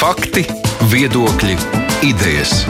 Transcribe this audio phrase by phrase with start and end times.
[0.00, 0.46] Fakti,
[0.88, 1.54] viedokļi,
[2.08, 2.62] idejas.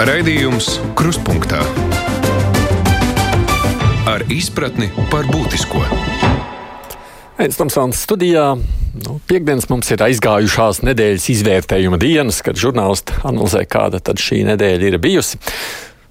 [0.00, 1.60] Raidījums Krustpunktā
[4.08, 5.82] ar izpratni par būtisko.
[7.36, 8.46] Aizsmeļamies Tomsons studijā.
[9.04, 14.88] Nu, Piektdienas mums ir aizgājušās nedēļas izvērtējuma dienas, kad žurnālisti analizē, kāda tad šī nedēļa
[14.88, 15.42] ir bijusi.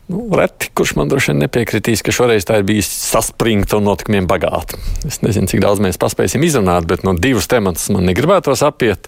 [0.07, 4.27] Nu, reti, kurš man droši vien nepiekritīs, ka šoreiz tā ir bijusi saspringta un notikumiem
[4.27, 4.75] bagāta.
[5.07, 9.07] Es nezinu, cik daudz mēs paspēsim izrunāt, bet no divus tematus man negribētos apiet.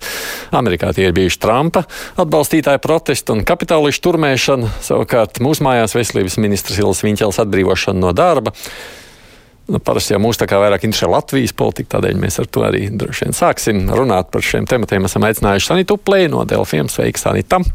[0.55, 1.83] Amerikā tie ir bijuši Trumpa
[2.23, 8.55] atbalstītāju protesti un kapitālišu turmēšana, savukārt mūsu mājās veselības ministrs Ilis Viņķels atbrīvošana no darba.
[9.67, 12.85] Nu, parasti jau mūs tā kā vairāk interesē Latvijas politika, tādēļ mēs ar to arī
[12.93, 15.09] droši vien sāksim runāt par šiem tematiem.
[15.09, 16.87] Esam aicinājuši Sanitu Plēnu no Delfiem.
[16.87, 17.65] Sveiki, Sanita!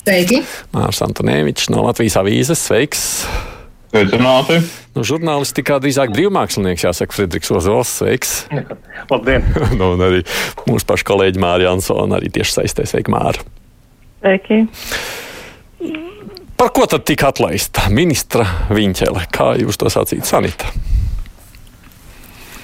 [0.00, 0.38] Sveiki!
[0.72, 2.60] Mārs Antonēvičs no Latvijas avīzes.
[2.64, 3.02] Sveiks!
[3.92, 4.56] Sveicināti!
[4.96, 7.90] Nu, žurnālistikā drīzāk brīvmākslinieks, jāsaka, Friedrichs Ozols.
[8.00, 8.32] Sveiks!
[9.12, 9.44] Labdien!
[9.78, 10.22] nu, un arī
[10.64, 12.88] mūsu pašu kolēģi Mārija Ansona arī tieši saistē.
[12.88, 13.44] Sveiki, Māra!
[14.22, 14.62] Sveiki!
[16.60, 19.26] Par ko tad tika atlaista ministra Viņķele?
[19.32, 20.72] Kā jūs to sacīt, Sanita?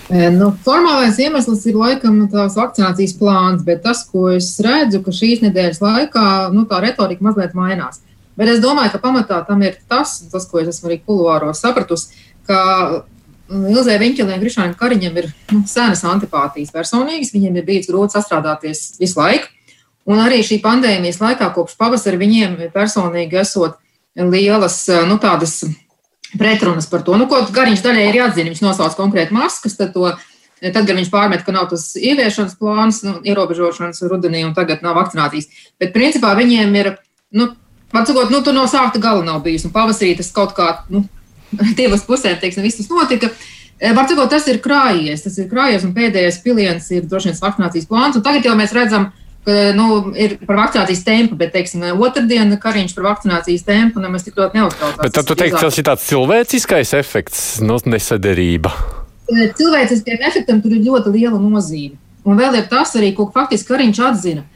[0.06, 5.42] Nu, formālais iemesls ir laikam tās vakcinācijas plāns, bet tas, ko es redzu, ka šīs
[5.42, 8.04] nedēļas laikā nu, tā retorika mazliet mainās.
[8.38, 12.14] Bet es domāju, ka pamatā tam ir tas, tas ko es esmu arī kuluāros sapratusi,
[12.46, 13.02] ka
[13.46, 19.00] Ilzē Viņķelē un Grišānam Kariņam ir nu, senas antipātijas personīgas, viņiem ir bijis grūti sastrādāties
[19.00, 19.50] visu laiku.
[20.06, 23.78] Un arī šī pandēmijas laikā, kopš pavasara, viņiem personīgi esot
[24.14, 25.64] lielas nu, tādas
[26.38, 28.50] pretrunas par to, nu, ko Gariņš daļai ir jāatzina.
[28.52, 30.12] Viņš nosauc konkrēti maskas, tad, to,
[30.62, 34.96] tad kad viņš pārmet, ka nav tas ieviešanas plāns, nu, ierobežošanas rudenī un tagad nav
[35.00, 35.50] vakcinācijas.
[35.80, 36.94] Bet principā viņiem ir,
[37.36, 37.50] nu,
[37.92, 39.66] atsakot, nu, tur no sākta gala nav bijis.
[39.68, 41.04] Un pavasarī tas kaut kā, nu,
[41.80, 43.32] divas pusēm, teiksim, viss tas notika.
[43.76, 47.88] Var teikt, tas ir krājies, tas ir krājies, un pēdējais piliens ir droši vien vakcinācijas
[47.90, 48.16] plāns.
[48.24, 49.25] Tagad jau mēs redzam, ka
[49.76, 49.86] nu,
[50.18, 55.02] ir par vakcinācijas tempu, bet, teiksim, otrdien Kariņš par vakcinācijas tempu nemaz tik ļoti neuztraucās.
[55.02, 58.74] Bet tad tu teiksi, tas ir tāds cilvēciskais efekts, no nu, nesaderība.
[59.26, 61.98] Cilvēciskajam efektam tur ir ļoti liela nozīme.
[62.26, 64.46] Un vēl ir tas arī, ko faktiski Kariņš atzina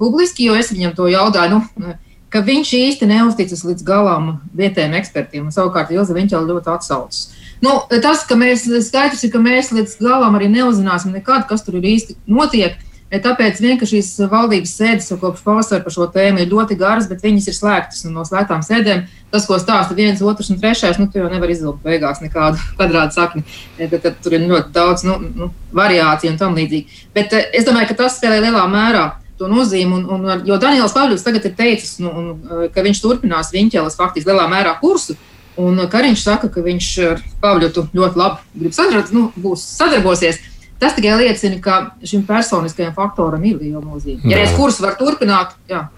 [0.00, 1.60] publiski, jo es viņam to jautāju.
[1.76, 1.96] Nu,
[2.32, 7.22] ka viņš īsti neusticas līdz galam vietējiem ekspertiem, un savukārt Ilza viņš jau ļoti atsaucas.
[7.64, 11.80] Nu, tas, ka mēs skaidrs ir, ka mēs līdz galam arī neuzzināsim nekad, kas tur
[11.80, 12.76] ir īsti notiek,
[13.08, 17.22] Tāpēc vien, ka šīs valdības sēdes kopš pavasara par šo tēmu ir ļoti garas, bet
[17.24, 19.06] viņas ir slēgtas no slēgtām sēdēm.
[19.32, 23.16] Tas, ko stāsta viens, otrs un trešais, nu, tu jau nevar izvilkt beigās nekādu kvadrātu
[23.16, 23.44] sakni.
[23.78, 27.00] Tad, tad tur ir ļoti daudz nu, nu, variāciju un tam līdzīgi.
[27.16, 29.06] Bet es domāju, ka tas spēlē lielā mērā
[29.40, 30.02] to nozīmi.
[30.02, 34.28] Un, un, jo Daniels Pavļovs tagad ir teicis, nu, un, ka viņš turpinās viņķeles faktiski
[34.28, 35.16] lielā mērā kursu.
[35.58, 40.38] Un Kariņš saka, ka viņš ar Pavļotu ļoti labi grib sadarboties, nu, būs sadarbosies.
[40.78, 44.22] Tas tikai liecina, ka šim personiskajam faktoram ir liela nozīme.
[44.30, 45.88] Ja es kursu varu turpināt, jā.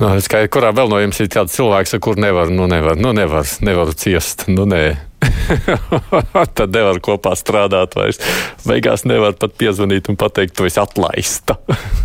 [0.00, 2.98] No, es kā, kurā vēl no jums ir tāds cilvēks, ar kuru nevar, nu nevar,
[2.98, 4.82] nu nevar, nevaru ciest, nu nē.
[6.58, 8.18] Tad nevar kopā strādāt vairs.
[8.66, 11.60] Beigās nevar pat piezvanīt un pateikt, tu esi atlaista.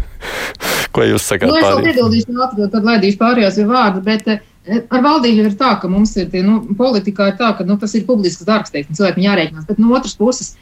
[0.94, 1.50] Ko jūs sakāt?
[1.50, 5.90] Nu, es vēl piebildīšu tad laidīšu pārējās vārdu, bet uh, Ar valdību ir tā, ka
[5.91, 9.66] mums ir, nu, politikā ir tā, ka nu, tas ir publisks darbs, teiksim, cilvēkiem jārēķinās.
[9.68, 10.53] Bet no otras puses,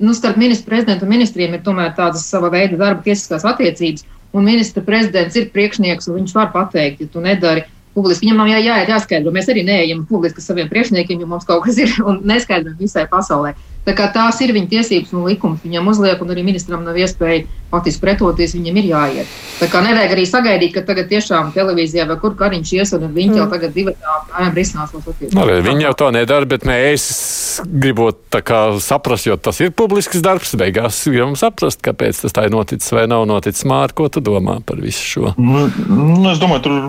[0.00, 4.06] nu, starp ministru prezidentu un ministriem ir tomēr tādas sava veida darba tiesiskās attiecības.
[4.34, 7.62] Un ministra prezidents ir priekšnieks, un viņš var pateikt, ja tu nedari
[7.94, 8.26] publiski.
[8.26, 9.32] Viņam nav jā, jā, jāskaidro.
[9.34, 13.54] Mēs arī neejam publiski saviem priekšniekiem, jo mums kaut kas ir un neskaidrojam visai pasaulē.
[13.84, 15.60] Tās ir viņa tiesības un likums.
[15.64, 18.54] Viņam uzliek, un arī ministram nav iespēja faktiski pretoties.
[18.56, 19.34] Viņam ir jāiet.
[19.58, 23.38] Tā kā nevajag arī sagaidīt, ka tagad tiešām televīzijā vai kur kariņš ies, un viņi
[23.42, 23.52] jau mm.
[23.52, 25.66] tagad divi tādi risinās tos attiecības.
[25.68, 27.04] Viņi jau to nedara, bet mēs
[27.84, 28.38] gribot
[28.82, 30.54] saprast, jo tas ir publisks darbs.
[30.58, 33.66] Beigās gribam saprast, kāpēc tas tā ir noticis vai nav noticis.
[33.68, 35.34] Māri, ko tu domā par visu šo?
[35.36, 36.80] Nu, nu es domāju, tur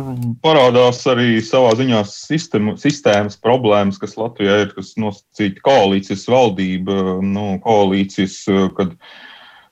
[0.46, 7.22] parādās arī savā ziņā sistēma, sistēmas problēmas, kas Latvijā ir, kas nosacīta koalīcijas valdība valdība,
[7.22, 8.96] nu, koalīcijas, kad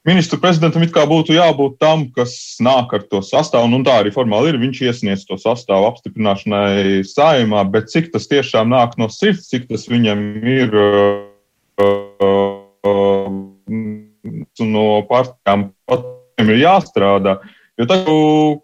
[0.05, 4.11] ministru prezidentam it kā būtu jābūt tam, kas nāk ar to sastāvu, un tā arī
[4.11, 4.59] formāli ir.
[4.59, 9.87] Viņš iesniedz to sastāvu apstiprināšanai saimā, bet cik tas tiešām nāk no sirds, cik tas
[9.87, 10.73] viņam ir
[14.59, 17.39] no partijām, patiem ir jāstrādā.
[17.73, 18.05] Jo tad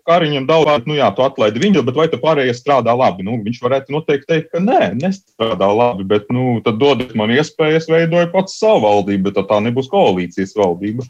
[0.06, 3.24] Kariņam daudz, nu jā, tu atlaidi viņu, bet vai tu pārējie strādā labi?
[3.26, 7.80] Nu, viņš varētu noteikti teikt, ka nē, nestrādā labi, bet nu, tad dodiet man iespēju,
[7.80, 11.08] es veidoju pats savu valdību, bet tā nebūs koalīcijas valdība.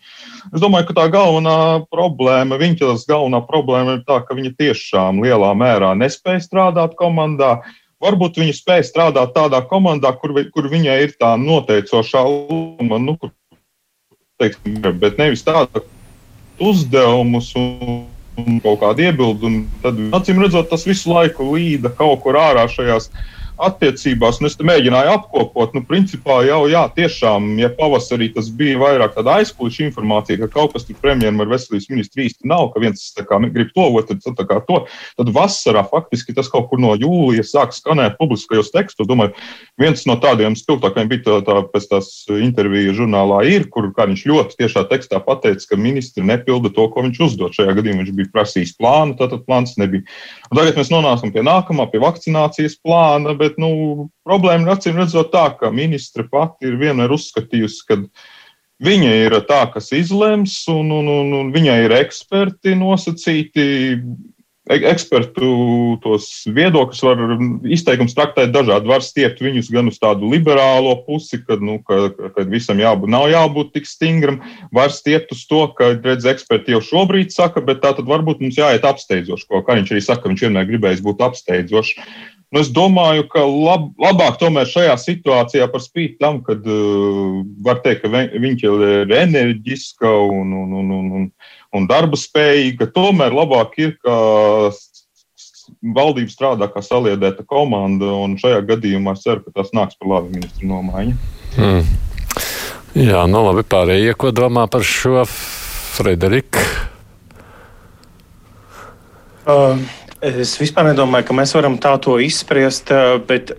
[0.53, 1.57] Es domāju, ka tā galvenā
[1.91, 7.57] problēma, viņas galvenā problēma ir tā, ka viņa tiešām lielā mērā nespēja strādāt komandā.
[7.99, 13.35] Varbūt viņa spēja strādāt tādā komandā, kur, kur viņai ir tā noteicošā loma, nu, kur,
[14.39, 15.83] teiksim, bet nevis tāda,
[16.59, 18.05] uzdevumus un,
[18.39, 23.09] un kaut kādu iebildumu, tad acīm redzot, tas visu laiku līda kaut kur ārā šajās
[23.65, 29.15] attiecībās, un es mēģināju apkopot, nu, principā jau, jā, tiešām, ja pavasarī tas bija vairāk
[29.17, 33.03] tāda aizkulisku informācija, ka kaut kas tur premjeram ar veselības ministru īsti nav, ka viens
[33.17, 34.81] kā, grib to, otrs tā kā to,
[35.19, 39.07] tad vasarā faktiski tas kaut kur no jūlija sāk skanēt publiskajos tekstos.
[39.09, 39.33] Domāju,
[39.79, 44.59] viens no tādiem spilgtākajiem bija tā, tā pēc tās intervija žurnālā ir, kur viņš ļoti
[44.59, 47.55] tiešā tekstā pateica, ka ministri nepilda to, ko viņš uzdod.
[47.55, 50.05] Šajā gadījumā viņš bija prasījis plānu, tātad plāns nebija.
[50.49, 55.01] Un tagad mēs nonākam pie nākamā, pie vakcinācijas plāna, bet bet nu, problēma ir acīm
[55.01, 58.01] redzot tā, ka ministre pati ir vienmēr uzskatījusi, ka
[58.85, 63.69] viņa ir tā, kas izlems, un, un, un, un viņai ir eksperti nosacīti.
[63.97, 64.03] E,
[64.69, 65.47] ekspertu
[66.03, 67.21] tos viedokļus var
[67.73, 68.89] izteikums traktēt dažādi.
[68.91, 73.25] Var stiept viņus gan uz tādu liberālo pusi, kad, nu, ka, ka visam jābūt, nav
[73.31, 74.37] jābūt tik stingram,
[74.75, 78.59] var stiept uz to, ka, redz, eksperti jau šobrīd saka, bet tā tad varbūt mums
[78.61, 81.97] jāiet apsteidzoši, ko Kariņš arī saka, viņš vienmēr gribējis būt apsteidzošs.
[82.49, 87.83] Nu, es domāju, ka lab, labāk tomēr šajā situācijā, par spīti tam, ka uh, var
[87.83, 91.27] teikt, ka viņa ir enerģiska un, un, un, un, un,
[91.77, 94.15] un darba spējīga, tomēr labāk ir, ka
[95.93, 100.33] valdība strādā kā saliedēta komanda, un šajā gadījumā es ceru, ka tas nāks par labu
[100.33, 101.15] ministru nomaiņu.
[101.53, 101.85] Hmm.
[102.97, 106.65] Jā, nu labi, pārējie, ko domā par šo Frederiku?
[109.45, 109.77] Uh.
[110.19, 113.53] Es vispār nedomāju, ka mēs varam tā to izspriest, eh, bet,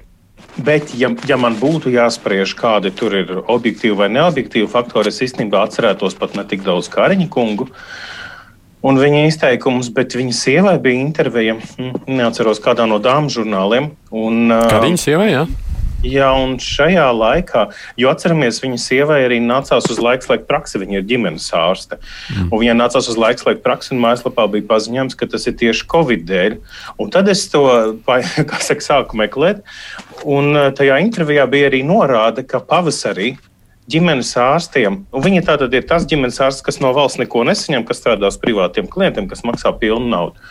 [0.61, 5.65] bet ja, ja man būtu jāspriež, kādi tur ir objektīvi vai neobjektīvi faktori, es īstenībā
[5.65, 7.71] atcerētos pat ne tik daudz Kariņa kungu.
[8.85, 11.57] Un viņa izteikumus, bet viņa sievai bija intervija.
[11.77, 13.91] Hm, neatceros, kādā no dāmas žurnāliem.
[14.13, 15.33] Kāda viņa sievai?
[15.33, 15.47] Ja?
[16.07, 17.67] Jā, un šajā laikā,
[18.01, 21.99] jo atceramies, viņa sievai arī nācās uz laiku slēgt praksi, viņa ir ģimenes ārste.
[22.31, 22.47] Mm.
[22.49, 25.85] Un viņai nācās uz laiku slēgt praksi, un mājaslapā bija paziņojums, ka tas ir tieši
[25.93, 26.57] Covid dēļ.
[27.05, 27.67] Un tad es to,
[28.09, 29.61] kā saka, sāku meklēt,
[30.25, 33.35] un eh, tajā intervijā bija arī norāde, ka pavasarī
[33.91, 35.03] ģimenes ārstiem.
[35.13, 38.41] Un viņi tātad ir tas ģimenes ārsts, kas no valsts neko nesaņem, kas strādā uz
[38.41, 40.51] privātiem klientiem, kas maksā pilnu naudu.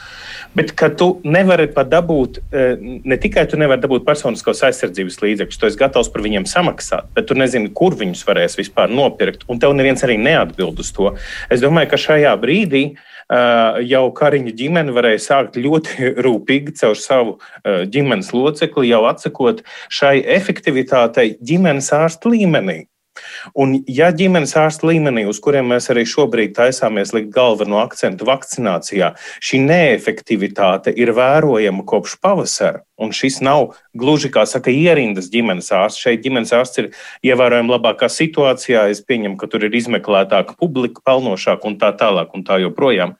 [0.58, 5.60] Bet ka tu nevari pat dabūt, eh, ne tikai tu nevari dabūt personiskos aizsardzības līdzekļus,
[5.60, 9.46] tu esi gatavs par viņiem samaksāt, bet tu nezini, kur viņus varēs vispār nopirkt.
[9.48, 11.16] Un tev neviens arī neatbild uz to.
[11.52, 12.84] Es domāju, ka šajā brīdī
[13.30, 19.62] uh, jau Kariņa ģimene varēja sākt ļoti rūpīgi caur savu uh, ģimenes locekli, jau atsakot
[19.88, 22.88] šai efektivitātei ģimenes ārsta līmenī.
[23.58, 29.14] Un, ja ģimenes ārsta līmenī, uz kuriem mēs arī šobrīd taisāmies likt galveno akcentu vakcinācijā,
[29.44, 36.04] šī neefektivitāte ir vērojama kopš pavasara, un šis nav gluži kā saka, ierindas ģimenes ārsts.
[36.04, 36.90] Šeit ģimenes ārsts ir
[37.26, 38.88] ievērojami labākā situācijā.
[38.92, 43.16] Es pieņemu, ka tur ir izmeklētāka publika, pelnošāka un tā tālāk un tā joprojām.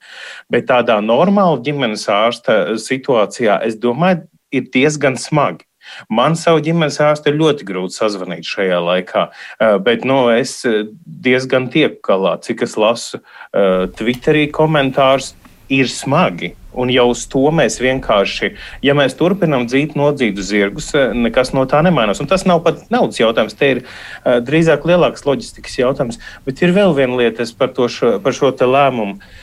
[0.52, 5.69] Bet tādā normāla ģimenes ārsta situācijā, es domāju, ir diezgan smagi.
[6.08, 10.86] Man savu ģimenes ārstu ir ļoti grūti sazvanīt šajā laikā, eh, bet nu, es eh,
[11.04, 15.34] diezgan tieku galā, cik es lasu uh, Twitterī komentārus,
[15.70, 16.54] ir smagi.
[16.70, 18.52] Un jau uz to mēs vienkārši,
[18.86, 22.22] ja mēs turpinām dzīt nodzītu zirgus, nekas no tā nemainās.
[22.22, 26.20] Un tas nav pat naudas jautājums, te ir uh, drīzāk lielāks loģistikas jautājums.
[26.46, 29.18] Bet ir vēl viena lieta par, šo, par šo lēmumu.
[29.18, 29.39] Uh,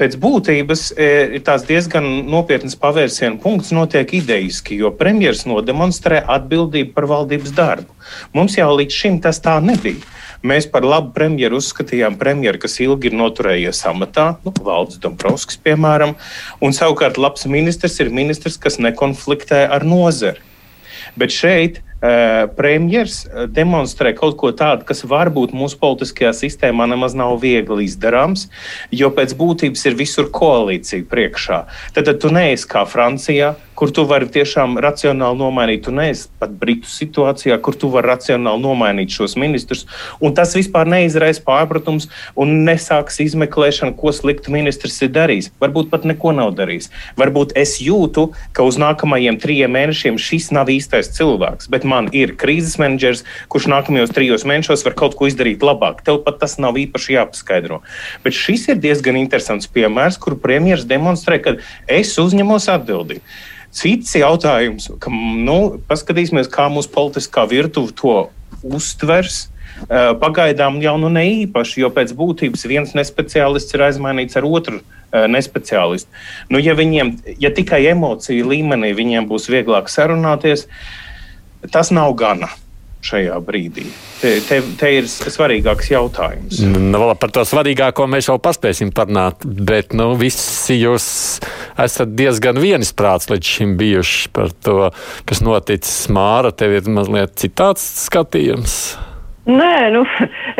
[0.00, 1.06] pēc būtības e,
[1.38, 7.96] ir tās diezgan nopietnas pavērsienu punkts, notiek idejiski, jo premjerministrs nodemonstrē atbildību par valdības darbu.
[8.36, 10.04] Mums jau līdz šim tas tā nebija.
[10.46, 16.12] Mēs par labu premjeru uzskatījām premjeru, kas ilgi ir noturējies amatā, nu, Valdis Dombrovskis, piemēram,
[16.62, 20.44] un savukārt labs ministrs ir ministrs, kas nekonfliktē ar nozari.
[21.16, 21.80] Bet šeit
[22.56, 28.48] premjers eh, demonstrē kaut ko tādu, kas varbūt mūsu politiskajā sistēmā nemaz nav viegli izdarāms,
[28.92, 31.62] jo pēc būtības ir visur koalīcija priekšā.
[31.96, 35.84] Tad, tad tu neesi kā Francijā, kur tu vari tiešām racionāli nomainīt.
[35.84, 39.84] Tu neesi pat Britu situācijā, kur tu vari racionāli nomainīt šos ministrus.
[40.20, 42.08] Un tas vispār neizraisa pārpratums
[42.40, 45.50] un nesāks izmeklēšanu, ko sliktu ministrs ir darījis.
[45.60, 46.88] Varbūt pat neko nav darījis.
[47.20, 52.34] Varbūt es jūtu, ka uz nākamajiem trijiem mēnešiem šis nav īstais cilvēks, bet man ir
[52.38, 56.02] krīzes menedžers, kurš nākamajos trijos mēnešos var kaut ko izdarīt labāk.
[56.06, 57.82] Tev pat tas nav īpaši jāpaskaidro.
[58.24, 61.56] Bet šis ir diezgan interesants piemērs, kur premjerministrs demonstrē, ka
[61.88, 63.22] es uzņemos atbildību.
[63.76, 68.16] Cits jautājums, ka nu, paskatīsimies, kā mūsu politiskā virtuve to
[68.64, 69.46] uztvers.
[70.22, 74.80] Pagaidām jau nu ne īpaši, jo pēc būtības viens nespeciālists ir aizmainīts ar otru
[75.12, 76.08] nespeciālistu.
[76.48, 77.12] Nu, ja, viņiem,
[77.42, 80.66] ja tikai emociju līmenī viņiem būs vieglāk sarunāties,
[81.72, 82.50] tas nav gana
[83.06, 83.86] šajā brīdī?
[84.20, 86.60] Te, te, te ir svarīgāks jautājums.
[86.64, 91.08] Nu, par to svarīgāko mēs jau paspēsim parunāt, bet nu, visi jūs
[91.82, 94.78] esat diezgan vienisprāts līdz šim bijuši par to,
[95.28, 96.06] kas noticis.
[96.16, 98.96] Māra, tev ir mazliet citāds skatījums.
[99.46, 100.02] Nē, nu,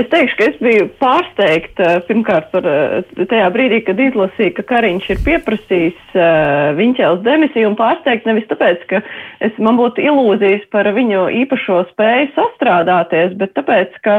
[0.01, 2.67] es teikšu, ka es biju pārsteigta pirmkārt par
[3.17, 8.83] tajā brīdī, kad izlasīju, ka Kariņš ir pieprasījis uh, Viņķēlas demisiju un pārsteigta nevis tāpēc,
[8.91, 9.03] ka
[9.45, 14.19] es, man būtu ilūzijas par viņu īpašo spēju sastrādāties, bet tāpēc, ka,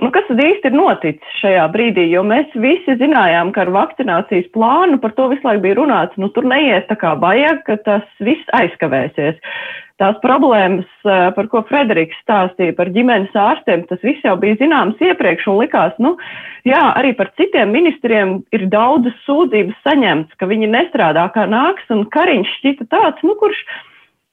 [0.00, 4.50] nu, kas tad īsti ir noticis šajā brīdī, jo mēs visi zinājām, ka ar vakcinācijas
[4.54, 8.18] plānu par to visu laiku bija runāts, nu, tur neiet tā kā vajag, ka tas
[8.22, 9.40] viss aizkavēsies
[10.00, 15.50] tās problēmas, par ko Frederiks stāstīja par ģimenes ārstiem, tas viss jau bija zināms iepriekš
[15.52, 16.14] un likās, nu,
[16.68, 22.06] jā, arī par citiem ministriem ir daudzas sūdzības saņemts, ka viņi nestrādā kā nāks, un
[22.10, 23.60] Kariņš šķita tāds, nu, kurš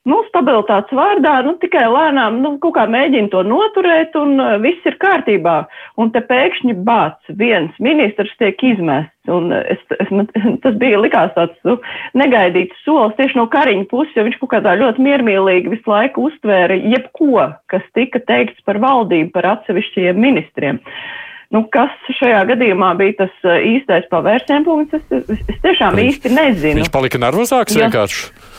[0.08, 4.88] nu, stabilitātes vārdā, nu, tikai lēnām, nu, kaut kā mēģina to noturēt, un uh, viss
[4.88, 5.58] ir kārtībā.
[6.00, 10.30] Un te pēkšņi bāc, viens ministrs tiek izmests, un es, es, man,
[10.64, 11.78] tas bija likās tāds, nu,
[12.18, 16.80] negaidīts solis tieši no Kariņa puses, jo viņš kaut kādā ļoti miermīlīgi visu laiku uztvēra
[16.80, 20.82] jebko, kas tika teikts par valdību, par atsevišķiem ministriem.
[21.54, 26.36] Nu, kas šajā gadījumā bija tas uh, īstais pavērsienu punkts, es, es, tiešām viņš, īsti
[26.36, 26.82] nezinu.
[26.82, 28.56] Viņš palika nervozāks vienkārši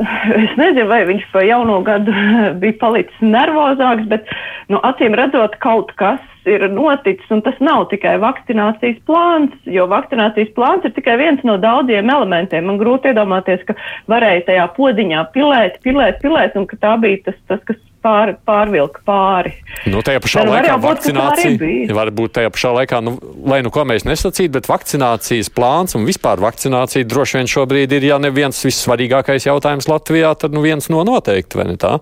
[0.00, 2.14] es nezinu, vai viņš pa jauno gadu
[2.62, 4.28] bija palicis nervozāks, bet,
[4.72, 10.86] nu, acīm redzot, kaut kas ir noticis, tas nav tikai vakcinācijas plāns, jo vakcinācijas plāns
[10.88, 12.64] ir tikai viens no daudziem elementiem.
[12.70, 13.76] Man grūti iedomāties, ka
[14.10, 19.02] varēja tajā podiņā pilēt, pilēt, pilēt, un ka tā bija tas, tas kas pār, pārvilka
[19.06, 19.52] pāri.
[19.90, 23.16] Nu, tajā pašā Tad laikā vakcinācija var būt tajā pašā laikā, nu,
[23.50, 28.08] lai nu ko mēs nesacītu, bet vakcinācijas plāns un vispār vakcinācija droši vien šobrīd ir,
[28.12, 31.98] ja neviens vissvarīgākais jautājums Latvijā, tad nu viens no noteikti, vai ne tā?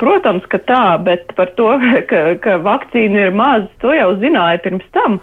[0.00, 1.72] Protams, ka tā, bet par to,
[2.10, 5.20] ka, ka vakcīna ir maz, to jau zināja pirms tam.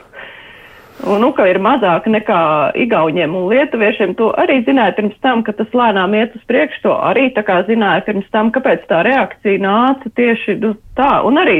[1.05, 2.39] Un, nu, ka ir mazāk nekā
[2.81, 6.81] Igauniem un Lietuviešiem, to arī zināja pirms tam, ka tas lēnām iet uz priekšu.
[6.87, 11.11] To arī tā kā zināja pirms tam, kāpēc tā reakcija nāca tieši nu, tā.
[11.27, 11.59] Un arī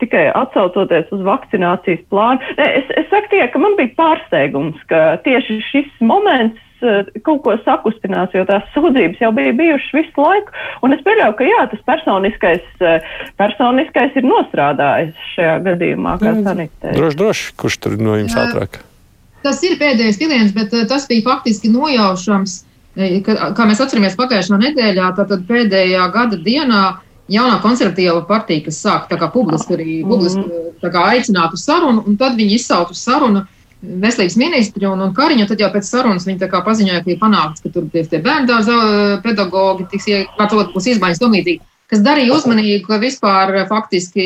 [0.00, 2.40] tikai atsaucoties uz vakcinācijas plānu.
[2.56, 6.69] Ne, es, es saku tie, ka man bija pārsteigums, ka tieši šis moments
[7.26, 10.54] kaut ko sakustinās, jo tās sūdzības jau bija bijušas visu laiku.
[10.86, 13.10] Un es pieļauju, ka jā, tas personiskais, eh,
[13.40, 16.46] personiskais ir nostrādājis šajā gadījumā, kā mm.
[16.48, 16.96] sanitēja.
[16.96, 18.46] Droši, droši, kurš tur no jums jā.
[18.46, 18.80] ātrāk?
[19.44, 22.58] Tas ir pēdējais piliens, bet eh, tas bija faktiski nojaušams,
[23.24, 26.82] kā mēs atceramies pagājušā nedēļā, tad pēdējā gada dienā
[27.30, 31.00] jaunā konservatīva partija, kas sāk publiski arī publiski, mm.
[31.04, 35.46] aicināt uz sarunu, un tad viņi izsauc uz sarunu uh, veselības ministri un, un Kariņu,
[35.48, 38.76] tad jau pēc sarunas viņi paziņoja, ka ir panākts, ka tur tie bērndārza
[39.24, 41.64] pedagogi tiks iekļauts, būs izmaiņas tam līdzīgi.
[41.90, 44.24] Kas darīja uzmanību, ka vispār faktiski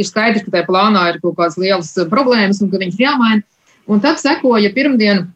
[0.00, 3.44] ir skaidrs, ka tajā plānā ir kaut kādas lielas problēmas un ka viņas jāmaina.
[3.86, 5.28] Un tad sekoja pirmdien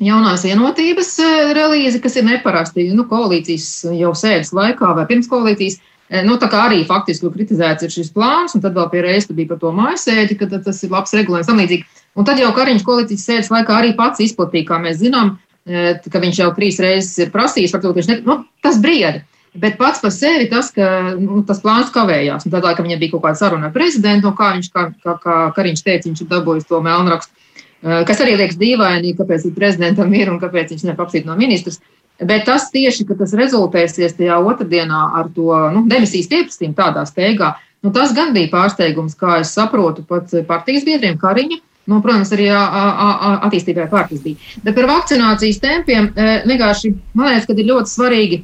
[0.00, 1.10] jaunās vienotības
[1.58, 2.86] relīze, kas ir neparasti.
[2.96, 5.76] Nu, koalīcijas jau sēdes laikā vai pirms koalīcijas.
[6.24, 9.50] Nu, tā kā arī faktiski kritizēts ir šis plāns, un tad vēl pie reizes bija
[9.50, 11.84] par to mājasēdi, ka tas ir labs regulējums tam līdzīgi.
[12.16, 15.36] Un tad jau Kariņš koalīcijas sēdes laikā arī pats izplatīja, kā mēs zinām,
[15.68, 19.22] e, ka viņš jau trīs reizes ir prasījis ka viņš ne, nu, tas brieda.
[19.58, 22.46] Bet pats par sevi tas, ka nu, tas plāns kavējās.
[22.46, 25.36] Tad, laikam, viņam bija kaut kāda saruna ar prezidentu, un kā viņš, kā, kā, kā
[25.56, 30.32] Kariņš teica, viņš ir dabūjis to melnrakstu, e, kas arī liekas dīvaini, kāpēc prezidentam ir
[30.32, 31.80] un kāpēc viņš nepaprasīt no ministrs.
[32.18, 37.54] Bet tas tieši, ka tas rezultēsies tajā otrdienā ar to nu, demisijas pieprasījumu tādā steigā,
[37.86, 42.46] nu, tas gan bija pārsteigums, kā es saprotu, pat partijas biedriem Kariņa nu, protams, arī
[42.52, 44.36] attīstībai pārtis bija.
[44.64, 48.40] Bet par vakcinācijas tempiem vienkārši man liekas, ka ir ļoti svarīgi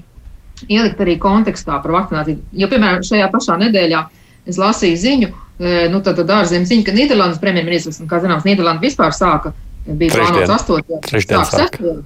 [0.71, 2.41] ielikt arī kontekstā par vakcināciju.
[2.57, 4.01] Jo, piemēram, šajā pašā nedēļā
[4.49, 5.31] es lasīju ziņu,
[5.93, 9.53] nu, tad ārzemju ziņu, ka Nīderlandes premjerministrs, kā zināms, Nīderlanda vispār sāka,
[9.87, 11.53] bija plānots 8.
[11.53, 11.97] sāka.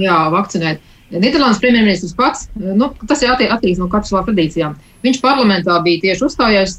[0.00, 0.82] Jā, vakcinēt.
[1.10, 4.76] Nīderlandes premjerministrs pats, nu, tas ir atkarīgs no valsts tradīcijām.
[5.02, 6.76] Viņš parlamentā bija tieši uzstājies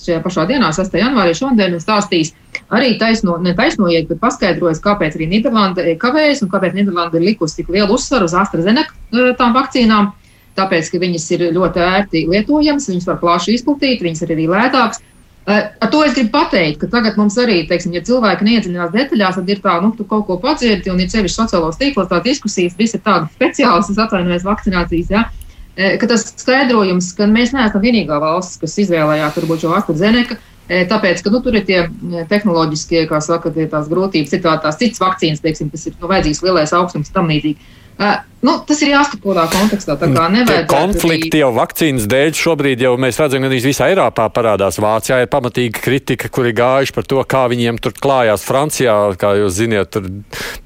[0.00, 0.96] šajā pašā dienā, 6.
[0.96, 2.32] janvārī, šodien, un stāstījis
[2.72, 7.72] arī taisno, netaisnojiet, bet paskaidrojis, kāpēc arī Nīderlanda kavējas un kāpēc Nīderlanda ir likusi tik
[7.74, 10.14] lielu uzsvaru uz AstraZeneca eh, tām vakcīnām.
[10.54, 15.02] Tāpēc, ka viņas ir ļoti ērti lietojamas, viņas var plaši izplatīt, viņas ir arī lētākas.
[15.44, 19.50] Ar to es gribu pateikt, ka tagad mums arī, teiksim, ja cilvēki neiedziļinās detaļās, tad
[19.52, 22.96] ir tā, nu, tu kaut ko padzirdi, un ir sevišķi sociālos tīklos tā diskusijas, visi
[22.96, 25.26] ir tādi speciālisti, es atvainojos vakcinācijas, ja,
[25.76, 30.38] eh, ka tas skaidrojums, ka mēs neesam vienīgā valsts, kas izvēlējās varbūt šo AstraZeneca,
[30.70, 31.82] eh, tāpēc, ka, nu, tur ir tie
[32.32, 36.08] tehnoloģiskie, kā saka, tie tās grūtības, ir tā, tās citas vakcīnas, teiksim, kas ir, nu,
[36.08, 37.60] vajadzīgs lielais augstums tam līdzīgi.
[38.44, 39.94] Nu, tas ir jāskatās kontekstā.
[40.68, 44.76] Konflikti jau vakcīnas dēļ šobrīd jau mēs redzam, ka visā Eiropā parādās.
[44.84, 48.44] Vācijā ir pamatīga kritika, kuri gājuši par to, kā viņiem tur klājās.
[48.44, 50.10] Francijā, kā jūs zināt, tur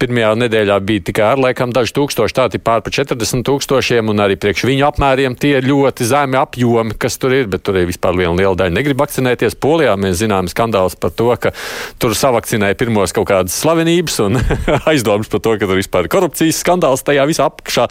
[0.02, 4.34] pirmajā nedēļā bija tikai ar laikam daži tūkstoši, tādi pār pa 40 tūkstošiem, un arī
[4.42, 8.18] priekš viņu apmēriem tie ir ļoti zemi apjomi, kas tur ir, bet tur ir vispār
[8.18, 9.54] liela, liela daļa negrib vakcinēties.
[9.62, 11.54] Polijā mēs zinām skandāls par to, ka
[12.02, 14.42] tur savakcinēja pirmos kaut kādas slavenības un
[14.90, 17.88] aizdomas par to, ka tur vispār ir korupcijas skandāls tajā visā apkārt apakšā.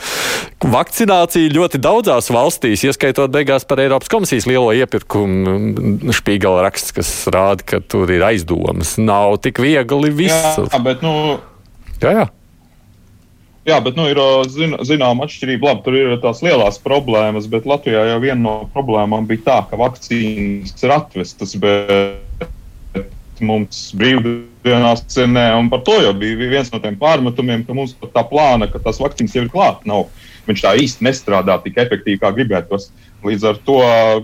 [0.67, 7.63] Vakcinācija ļoti daudzās valstīs, ieskaitot beigās par Eiropas komisijas lielo iepirkumu, špīgala raksts, kas rāda,
[7.63, 8.97] ka tur ir aizdomas.
[8.97, 10.57] Nav tik viegli viss.
[10.57, 11.37] Jā, bet, nu,
[12.01, 12.27] jā, jā.
[13.67, 15.67] Jā, bet nu, ir zin, zināma atšķirība.
[15.67, 19.79] Labi, tur ir tās lielās problēmas, bet Latvijā jau viena no problēmām bija tā, ka
[19.81, 22.47] vakcīnas ir atvestas, bet
[23.43, 23.89] mums
[24.67, 28.67] brīvdienās cenē, un par to jau bija viens no tiem pārmetumiem, ka mums tā plāna,
[28.67, 30.07] ka tās vakcīnas jau ir klāta, nav.
[30.47, 32.89] Viņš tā īsti nestrādā tik efektīvi, kā gribētos.
[33.25, 33.77] Līdz ar to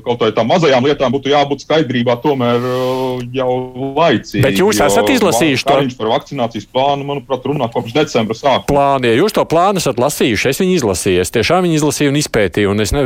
[0.05, 3.49] kaut kādām mazajām lietām būtu jābūt skaidrībā tomēr uh, jau
[3.97, 4.43] laicīgi.
[4.45, 5.77] Bet jūs esat izlasījuši to?
[5.81, 8.67] Viņš par vakcinācijas plānu, manuprāt, runā kopš decembra sākuma.
[8.69, 12.19] Plāni, ja jūs to plānu esat lasījuši, es viņu izlasīju, es tiešām viņu izlasīju un
[12.21, 13.03] izpētīju, un es, ne,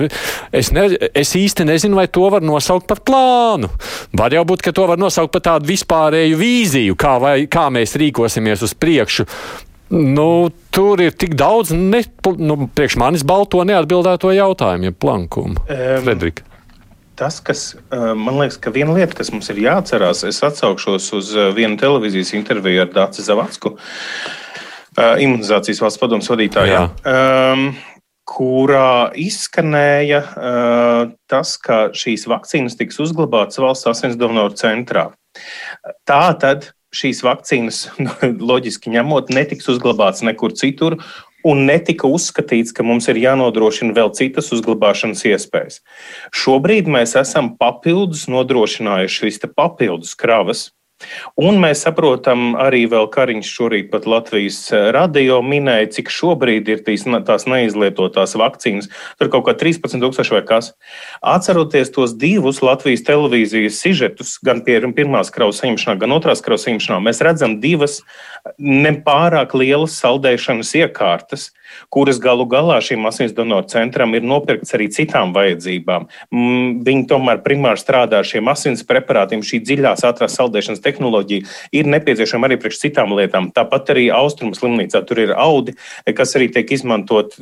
[0.52, 0.90] es, ne,
[1.24, 3.72] es īsti nezinu, vai to var nosaukt par plānu.
[4.18, 7.96] Var jau būt, ka to var nosaukt par tādu vispārēju vīziju, kā, vai, kā mēs
[7.96, 9.28] rīkosimies uz priekšu.
[9.94, 12.02] Nu, tur ir tik daudz ne,
[12.40, 15.62] nu, priekš manis balto neatbildēto jautājumu, ja plankumu.
[15.64, 16.44] Um, Fredrika.
[17.18, 21.80] Tas, kas man liekas, ka viena lieta, kas mums ir jāatcerās, es atsaukšos uz vienu
[21.82, 23.72] televīzijas interviju ar Dāci Zavacku,
[25.26, 26.84] imunizācijas valsts padomus vadītājā.
[27.10, 27.72] Um,
[28.28, 31.02] kurā izskanēja uh,
[31.32, 35.08] tas, ka šīs vakcīnas tiks uzglabātas valsts asins donoru centrā.
[36.06, 37.88] Tā tad šīs vakcīnas,
[38.52, 41.00] loģiski ņemot, netiks uzglabāts nekur citur.
[41.48, 45.80] Un netika uzskatīts, ka mums ir jānodrošina vēl citas uzglabāšanas iespējas.
[46.36, 50.72] Šobrīd mēs esam papildus nodrošinājuši šīs papildus kravas,
[51.38, 57.06] Un mēs saprotam, arī Kariņš šorīt pat Latvijas eh, radio minēja, cik šobrīd ir tīs,
[57.28, 58.90] tās neizlietotās vakcīnas.
[59.20, 60.72] Tur kaut kā 13,000 vai kas.
[61.22, 64.64] Atceroties tos divus Latvijas televīzijas sižetus, gan
[64.98, 68.00] pirmās kraus saņemšanā, gan otrās kraus saņemšanā, mēs redzam divas
[68.60, 71.50] nepārāk lielas saldēšanas iekārtas,
[71.94, 76.08] kuras galu galā šim asins donoru centram ir nopirkts arī citām vajadzībām.
[76.34, 79.44] Mm, viņi tomēr primāri strādā ar šiem asins preparātiem.
[79.46, 81.48] Šī dziļās ātrās saldēšanas tehnoloģija
[81.80, 83.52] ir nepieciešama arī priekš citām lietām.
[83.56, 85.76] Tāpat arī austrumu slimnīcā tur ir audi,
[86.18, 87.38] kas arī tiek izmantot.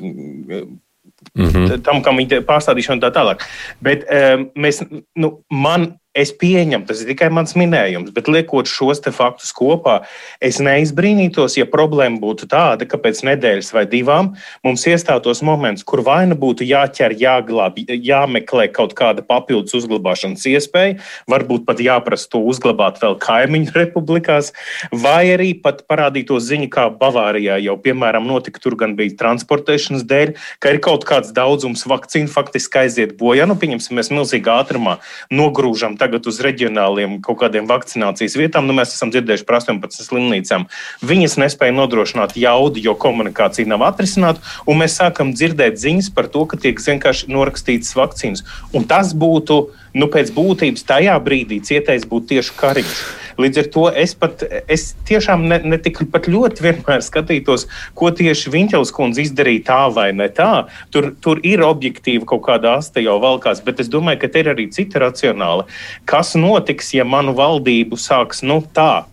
[1.36, 1.82] Mm -hmm.
[1.82, 3.46] Tam, kam viņi pārstādīšana tā tālāk.
[3.82, 4.84] Bet um, mēs,
[5.15, 9.97] nu, man Es pieņemu, tas ir tikai mans minējums, bet liekot šos faktus kopā,
[10.39, 14.30] es neizbrīnītos, ja problēma būtu tāda, ka pēc nedēļas vai divām
[14.63, 21.01] mums iestātos moments, kur vai nu būtu jāķer, jāglābj, jāmeklē kaut kāda papildus uzglabāšanas iespēja,
[21.28, 24.54] varbūt pat jāprasa to uzglabāt vēl kaimiņu republikās,
[24.95, 30.34] vai arī pat parādītos ziņa, kā Bavārijā jau, piemēram, notika tur gan bija transportēšanas dēļ,
[30.63, 33.43] ka ir kaut kāds daudzums vakcīnu faktiski aiziet bojā.
[33.51, 38.94] Nu, pieņemsim, mēs milzīgā ātrumā nogrūžam tagad uz reģionāliem kaut kādiem vakcinācijas vietām, nu, mēs
[38.94, 40.68] esam dzirdējuši par 18 slimnīcām.
[41.06, 46.46] Viņas nespēja nodrošināt jaudu, jo komunikācija nav atrisināta, un mēs sākam dzirdēt ziņas par to,
[46.50, 48.46] ka tiek vienkārši norakstītas vakcīnas.
[48.76, 49.62] Un tas būtu
[49.96, 52.98] nu, pēc būtības tajā brīdī cietais būtu tieši Kariņš.
[53.41, 57.67] Līdz ar to es pat es tiešām ne, ne tik ļoti vienmēr skatītos,
[57.98, 60.67] ko tieši Viņķels kundze izdarīja tā vai ne tā.
[60.93, 64.54] Tur, tur ir objektīvi kaut kāda asta jau valkās, bet es domāju, ka te ir
[64.54, 65.67] arī cita racionāla.
[66.10, 69.06] Kas notiks, ja manu valdību sāks nu, tā?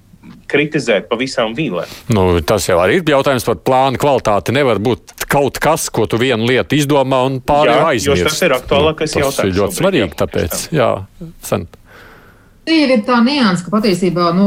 [0.52, 1.90] kritizēt pa visām vīlēm.
[2.12, 4.54] Nu, tas jau ir jautājums par plānu kvalitāti.
[4.54, 8.28] Nevar būt kaut kas, ko tu vienu lietu izdomā un pārējo aizmirsti.
[8.28, 9.38] Tas ir aktuālākais nu, jautājums.
[9.40, 10.90] Tas ir ļoti svarīgi, tāpēc, jā,
[11.48, 11.66] sen.
[12.62, 14.44] Ir tā nianses, ka patiesībā, nu,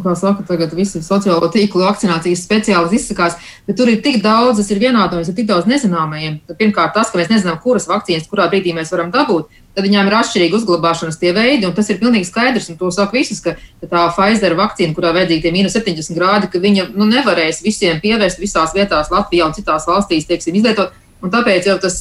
[0.00, 3.34] kā saka, tagad visi sociālo tīklu vakcinācijas speciālisti izsakās,
[3.68, 6.38] bet tur ir tik daudz, tas ir vienādojums ar tik daudz nezināmajiem.
[6.56, 10.16] Pirmkārt, tas, ka mēs nezinām, kuras vakcīnas, kurā brīdī mēs varam dabūt, tad viņām ir
[10.16, 14.06] atšķirīgi uzglabāšanas tie veidi, un tas ir pilnīgi skaidrs, un to saka visas, ka tā
[14.16, 18.72] Pfizer vakcīna, kurā vajadzīgi tie mīnus 70 grādi, ka viņa, nu, nevarēs visiem pievērst visās
[18.72, 22.00] vietās Latvijā un citās valstīs, teiksim, izlietot, un tāpēc jau tas,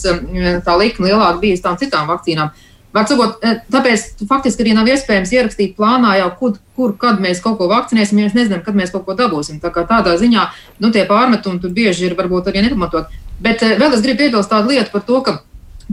[0.63, 2.55] tā likme lielāka bija uz tām citām vakcīnām.
[2.97, 7.59] Varbūt, eh, tāpēc faktiski arī nav iespējams ierakstīt plānā jau, kur, kur kad mēs kaut
[7.59, 9.59] ko vakcinēsim, ja mēs nezinām, kad mēs kaut ko dabūsim.
[9.61, 10.47] Tā kā tādā ziņā
[10.79, 13.13] nu, tie pārmetumi tur bieži ir varbūt arī nepamatot.
[13.39, 15.37] Bet eh, vēl es gribu piebilst tādu lietu par to, ka,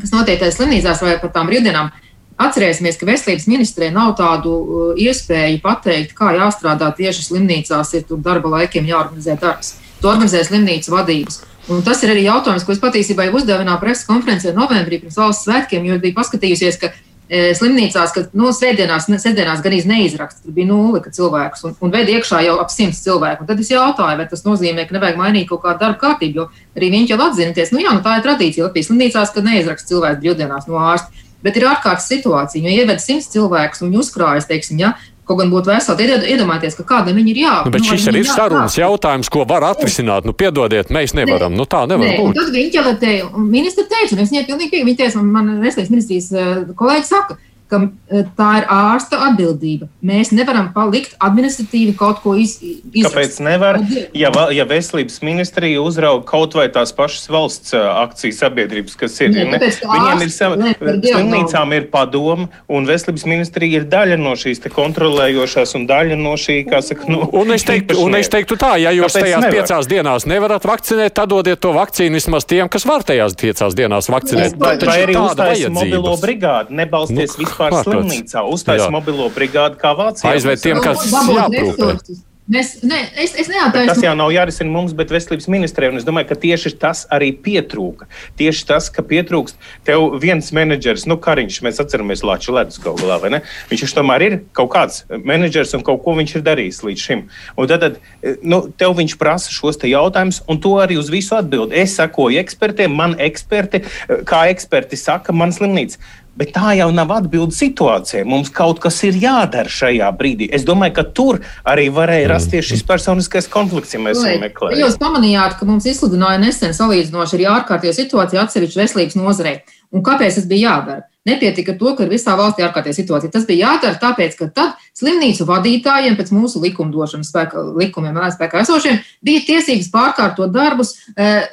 [0.01, 1.93] kas notiek tajā slimnīcās vai par tām brīvdienām.
[2.35, 8.19] Atcerēsimies, ka veselības ministrē nav tādu uh, iespēju pateikt, kā jāstrādā tieši slimnīcās, ir tur
[8.19, 9.77] darba laikiem jāorganizē darbs.
[10.03, 11.45] To organizē slimnīcas vadības.
[11.73, 15.17] Un tas ir arī jautājums, ko es patiesībā jau uzdevu vienā preses konferencē novembrī pirms
[15.17, 20.53] valsts svētkiem, jo biju paskatījusies, ka e, slimnīcās, ka nu, svētdienās, svētdienās gan neizraksta, tur
[20.59, 23.47] bija nulle cilvēkus un, un veid iekšā jau ap simts cilvēku.
[23.47, 26.77] Un tad es jautāju, vai tas nozīmē, ka nevajag mainīt kaut kādu darba kārtību, jo
[26.77, 30.21] arī viņi jau atzināties, nu jā, nu tā ir tradīcija Latvijas slimnīcās, ka neizraksta cilvēks
[30.21, 31.25] brīvdienās no ārsta.
[31.45, 34.95] Bet ir ārkārtas situācija, jo ieved simts cilvēkus un uzkrājas, teiksim, ja,
[35.25, 37.69] Kaut gan būtu veseli, tad iedomājieties, ka kādam ir jābūt.
[37.71, 40.27] Nu, bet nu, šis arī ir sarunas jautājums, ko var atrisināt.
[40.29, 41.55] Nu, piedodiet, mēs nevaram.
[41.55, 41.63] Ne.
[41.63, 42.19] Nu, tā nevar ne.
[42.19, 42.29] būt.
[42.29, 45.31] Un tad viņi jau te, ministri teica, un es viņai pilnīgi piekrītu, viņi teica, un
[45.33, 47.39] man veselības ministrijas eh, kolēģi saka,
[47.71, 47.81] ka
[48.13, 49.89] e, tā ir ārsta atbildība.
[50.05, 53.07] Mēs nevaram palikt administratīvi kaut ko izdarīt.
[53.07, 53.81] Kāpēc nevar?
[54.17, 59.33] Ja, ja veselības ministrija uzrauga kaut vai tās pašas valsts e, akciju sabiedrības, kas ir,
[59.35, 64.63] ne, ne, viņiem ir sava, slimnīcām ir padoma, un veselības ministrija ir daļa no šīs
[64.75, 68.75] kontrolējošās un daļa no šī, kā saka, nu, un es teiktu, un es teiktu tā,
[68.83, 69.57] ja jūs Kāpēc tajās nevar?
[69.59, 74.11] piecās dienās nevarat vakcinēt, tad dodiet to vakcīnu vismaz tiem, kas var tajās piecās dienās
[74.13, 74.57] vakcinēt.
[74.61, 80.35] Vai, vai arī uzstājas mobilo brigādi, nebalsties nu, vispār slimnīcā, uztais mobilo brigādi kā Vācijā.
[80.35, 82.23] Aizved tiem, kas jāprūpē.
[82.45, 83.89] Mēs, ne, es, es neattaisu.
[83.89, 85.89] Tas jau nav jārisina mums, bet veselības ministrē.
[85.97, 88.05] Es domāju, ka tieši tas arī pietrūka.
[88.37, 89.57] Tieši tas, ka pietrūkst
[89.89, 93.41] tev viens menedžers, nu, Kariņš, mēs atceramies Latvijas ledus galu galā, vai ne?
[93.71, 97.23] Viņš tomēr ir kaut kāds menedžers un kaut ko viņš ir darījis līdz šim.
[97.57, 101.39] Un tad, tad nu, tev viņš prasa šos te jautājumus, un to arī uz visu
[101.39, 101.73] atbild.
[101.73, 103.87] Es sakoju ekspertiem, man eksperti,
[104.29, 105.97] kā eksperti saka, man slimnīca.
[106.35, 108.25] Bet tā jau nav atbilde situācijai.
[108.27, 110.49] Mums kaut kas ir jādara šajā brīdī.
[110.55, 111.39] Es domāju, ka tur
[111.71, 114.83] arī varēja rasties šis personiskais konflikts, ja mēs to meklējam.
[114.83, 119.61] Jūs pamanījāt, ka mums izsludināja nesen salīdzinoši arī ārkārtīgi situācija atsevišķi veselības nozarei.
[119.95, 121.05] Un kāpēc tas bija jādara?
[121.25, 123.33] Nepietika to, ka ir visā valstī ārkārtīgi situācija.
[123.33, 128.99] Tas bija jādara tāpēc, ka tad slimnīcu vadītājiem pēc mūsu likumdošanas spēka, likumiem, spēkā esošiem,
[129.25, 130.97] bija tiesības pārkārtot darbus.
[131.15, 131.47] Eh,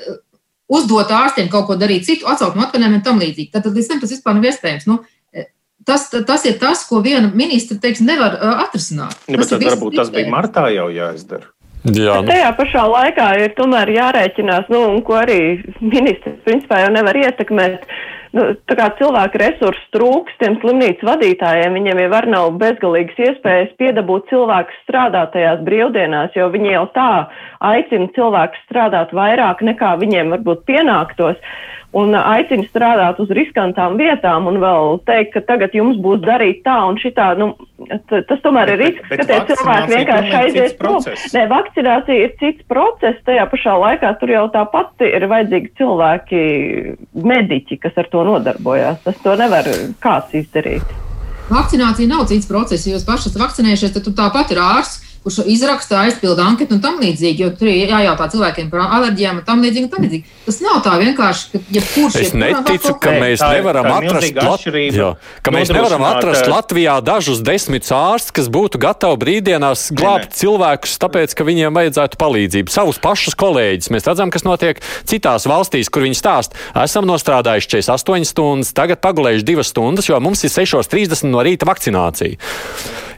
[0.72, 3.52] uzdot ārstiem kaut ko darīt citu, atsaukt no atvaļinājumiem un tam līdzīgi.
[3.54, 4.88] Tad, līdz tam tas vispār nav iespējams.
[4.90, 5.00] Nu,
[5.34, 5.48] e,
[5.88, 9.18] tas, tas ir tas, ko viena ministra teiks, nevar uh, atrisināt.
[9.28, 11.52] Ja, tas tad varbūt tas bija martā jau jāizdara.
[11.82, 12.30] Jā, nu.
[12.30, 15.42] Tajā pašā laikā ir tomēr jārēķinās, nu, un ko arī
[15.82, 17.88] ministrs principā jau nevar ietekmēt.
[17.88, 23.20] Uh, nu, tā kā cilvēku resursu trūks tiem slimnīcu vadītājiem, viņiem jau var nav bezgalīgas
[23.28, 27.10] iespējas piedabūt cilvēkus strādāt tajās brīvdienās, jo viņi jau tā
[27.72, 31.40] aicina cilvēkus strādāt vairāk nekā viņiem varbūt pienāktos
[31.98, 36.78] un aicina strādāt uz riskantām vietām un vēl teikt, ka tagad jums būs darīt tā
[36.88, 37.32] un šitā.
[37.40, 37.52] Nu,
[38.10, 41.04] tas tomēr ir risks, ka tie cilvēki vienkārši aizies prom.
[41.36, 46.42] Nē, vakcinācija ir cits process, tajā pašā laikā tur jau tāpat ir vajadzīgi cilvēki,
[47.34, 49.04] mediķi, kas ar to nodarbojās.
[49.06, 49.68] Tas to nevar
[50.04, 50.98] kāds izdarīt.
[51.52, 52.88] Vakcinācija nav cits process.
[52.88, 57.44] Ja jūs pašas vakcinējušies, tad tāpat ir ārsts kurš izraksta, aizpilda anketu un tam līdzīgi,
[57.44, 59.86] jo tur ir jājautā cilvēkiem par alerģijām un tam līdzīgi.
[59.86, 60.38] Un tam līdzīgi.
[60.48, 64.40] Tas nav tā vienkārši, ka jebkurš ja es neticu, ka mēs tā, nevaram tā atrast,
[64.42, 64.66] Lat...
[64.98, 65.10] jā,
[65.46, 71.36] ka mēs nevaram atrast Latvijā dažus desmit ārstus, kas būtu gatavi brīvdienās glābt cilvēkus, tāpēc,
[71.38, 72.74] ka viņiem vajadzētu palīdzību.
[72.74, 73.92] Savus pašus kolēģus.
[73.94, 79.48] Mēs redzam, kas notiek citās valstīs, kur viņi stāst, esam nostrādājuši 48 stundas, tagad pagulējuši
[79.54, 82.38] 2 stundas, jo mums ir 6.30 no rīta vakcinācija.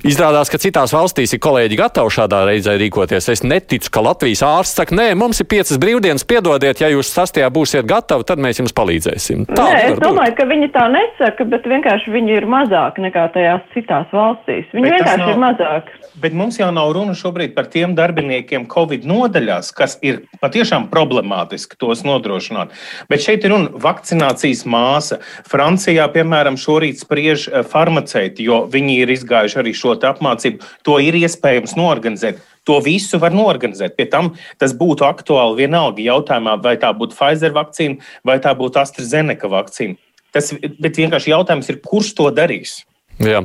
[0.04, 3.30] Izrādās, ka citās valstīs ir kolēģi gatavi šādā reizē rīkoties.
[3.32, 7.48] Es neticu, ka Latvijas ārsts saka, nē, mums ir piecas brīvdienas, piedodiet, ja jūs sastajā
[7.56, 9.46] būsiet gatavi, tad mēs jums palīdzēsim.
[9.48, 10.40] Tā nē, es domāju, būt.
[10.42, 14.68] ka viņi tā nesaka, bet vienkārši viņi ir mazāki nekā tajās citās valstīs.
[14.76, 15.96] Viņi bet vienkārši nav, ir mazāki.
[16.26, 21.80] Bet mums jau nav runa šobrīd par tiem darbiniekiem Covid nodaļās, kas ir patiešām problemātiski
[21.80, 22.76] tos nodrošināt.
[23.08, 25.22] Bet šeit ir runa vakcinācijas māsa.
[25.48, 30.64] Francijā, piemēram, šorīt spriež eh, farmaceiti, jo viņi ir izgājuši arī šo apmācību.
[30.84, 32.42] To ir iespējams norganizēt.
[32.66, 33.98] To visu var norganizēt.
[33.98, 38.80] Pie tam tas būtu aktuāli vienalga jautājumā, vai tā būtu Pfizer vakcīna vai tā būtu
[38.82, 40.00] AstraZeneca vakcīna.
[40.34, 40.50] Tas,
[40.82, 42.82] bet vienkārši jautājums ir, kurš to darīs?
[43.22, 43.44] Jā.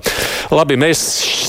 [0.49, 1.01] Labi, mēs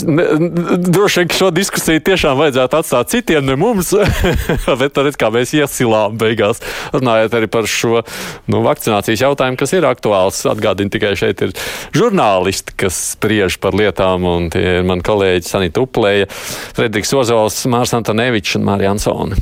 [0.04, 3.94] droši vien šo diskusiju tiešām vajadzētu atstāt citiem, ne mums.
[4.82, 6.60] Bet tad, kā mēs iesilām beigās,
[6.94, 8.04] runājot arī par šo
[8.52, 10.44] nu, vakcinācijas jautājumu, kas ir aktuāls.
[10.52, 11.56] Atgādini tikai šeit ir
[11.96, 16.28] žurnālisti, kas spriež par lietām, un tie ir mani kolēģi Sanita Uplēja,
[16.76, 19.40] Frederiks Ozols, Mārs Antonevičs un Mārija Ansone.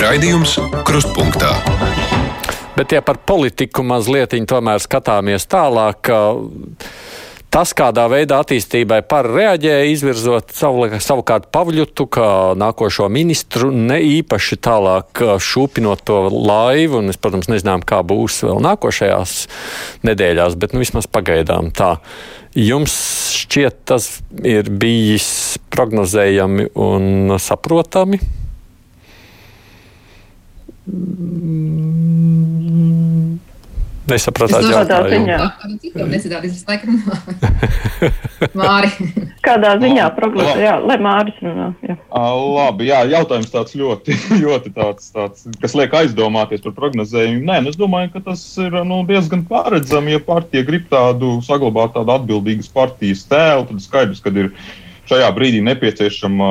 [0.00, 1.79] Raidījums Krustpunktā.
[2.80, 6.08] Bet, ja par politiku mazliet tomēr skatāmies tālāk,
[7.52, 14.56] tas, kādā veidā attīstībai par reaģēja, izvirzot savu, savukārt Pavļutu kā nākošo ministru, ne īpaši
[14.64, 19.38] tālāk šūpinot to laivu, un es, protams, nezinām, kā būs vēl nākošajās
[20.08, 21.98] nedēļās, bet nu, vismaz pagaidām tā.
[22.56, 22.96] Jums
[23.44, 24.08] šķiet, tas
[24.40, 28.39] ir bijis prognozējami un saprotami?
[34.10, 35.26] Nesapratāt jautājumu.
[38.58, 38.90] Māri.
[39.44, 41.68] Kādā ziņā prognozē, jā, lai Māris runā.
[41.86, 41.96] Jā.
[42.56, 47.44] Labi, jā, jautājums tāds ļoti, ļoti tāds, tāds, kas liek aizdomāties par prognozējumu.
[47.46, 51.94] Nē, nu, es domāju, ka tas ir nu, diezgan paredzami, ja partija grib tādu saglabāt
[51.96, 54.52] tādu atbildīgas partijas tēlu, tad skaidrs, ka ir
[55.10, 56.50] šajā brīdī nepieciešama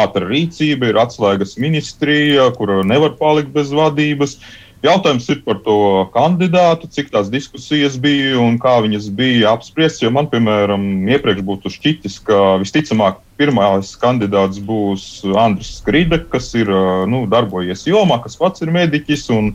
[0.00, 4.38] ātra rīcība, ir atslēgas ministrija, kura nevar palikt bez vadības.
[4.38, 10.04] Uh, Jautājums ir par to kandidātu, cik tās diskusijas bija un kā viņas bija apspriestas.
[10.04, 10.84] Jo man, piemēram,
[11.16, 16.70] iepriekš būtu šķitis, ka visticamāk pirmais kandidāts būs Andris Skride, kas ir
[17.10, 19.50] nu, darbojies jomā, kas pats ir mediķis un,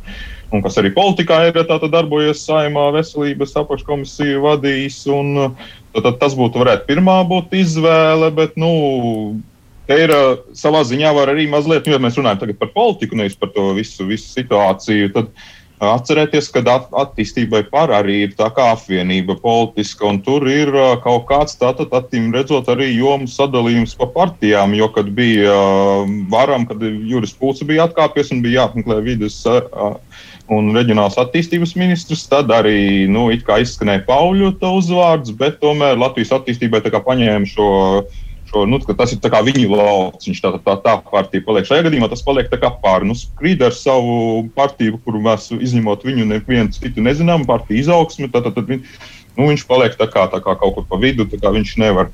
[0.53, 4.99] un kas arī politikā ir darbojies saimā veselības apakškomisiju vadījis.
[5.13, 5.33] Un,
[5.93, 8.71] tad, tad tas būtu varētu pirmā būt izvēle, bet nu,
[9.83, 13.73] Te ir uh, savā ziņā arī mazliet, ja mēs runājam par politiku, nevis par to
[13.75, 15.09] visu, visu situāciju.
[15.11, 20.47] Tad uh, atcerieties, ka at attīstībai par arī ir tā kā apvienība politiska, un tur
[20.47, 24.77] ir uh, kaut kāds tātad, attīm redzot, arī jomu sadalījums pa partijām.
[24.79, 29.41] Jo, kad bija uh, varam, kad Juris Pūce bija atkāpies un bija jāapmeklē vidas.
[29.43, 29.99] Uh,
[30.51, 32.25] un reģionālās attīstības ministrs.
[32.31, 33.29] Tad arī nu,
[33.63, 37.71] izskanēja Pauļu uzvārds, bet tomēr Latvijas attīstībai paņēma šo
[38.53, 40.27] šo, nu, tas ir viņu lauks.
[40.29, 41.65] Viņš tā, tā, tā partija paliek.
[41.67, 42.51] Šajā gadījumā tas paliek
[42.83, 43.09] pāri.
[43.09, 48.29] Nu, Skrīt ar savu partiju, kuru mēs izņemot viņu, nevienu citu nezinām, partiju izaugsmi.
[48.33, 48.69] Tad, tad, tad
[49.37, 52.11] nu, viņš paliek tā kā, tā kā kaut kur pa vidu, tā kā viņš nevar.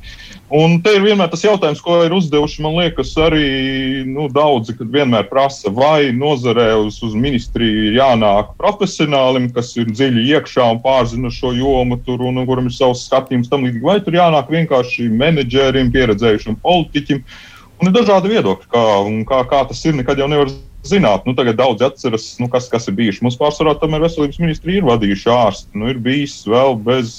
[0.50, 3.50] Un te ir vienmēr tas jautājums, ko ir uzdevuši, man liekas, arī
[4.10, 10.26] nu, daudzi, kad vienmēr prasa, vai nozarē uz, uz ministriju jānāk profesionālim, kas ir dziļi
[10.32, 14.00] iekšā un pārzina šo jomu, tur, un, un kuram ir savs skatījums tam līdzīgi, vai
[14.06, 17.22] tur jānāk vienkārši menedžerim, pieredzējušam politiķim.
[17.80, 18.88] Un ir dažādi viedokļi, kā,
[19.30, 20.69] kā, kā tas ir, nekad jau nevar zināt.
[21.28, 23.26] Nu, tagad daudz atceras, nu, kas, kas ir bijuši.
[23.26, 25.76] Mums pārsvarā tomēr veselības ministri ir vadījuši ārsti.
[25.78, 27.18] Nu, ir bijis vēl bez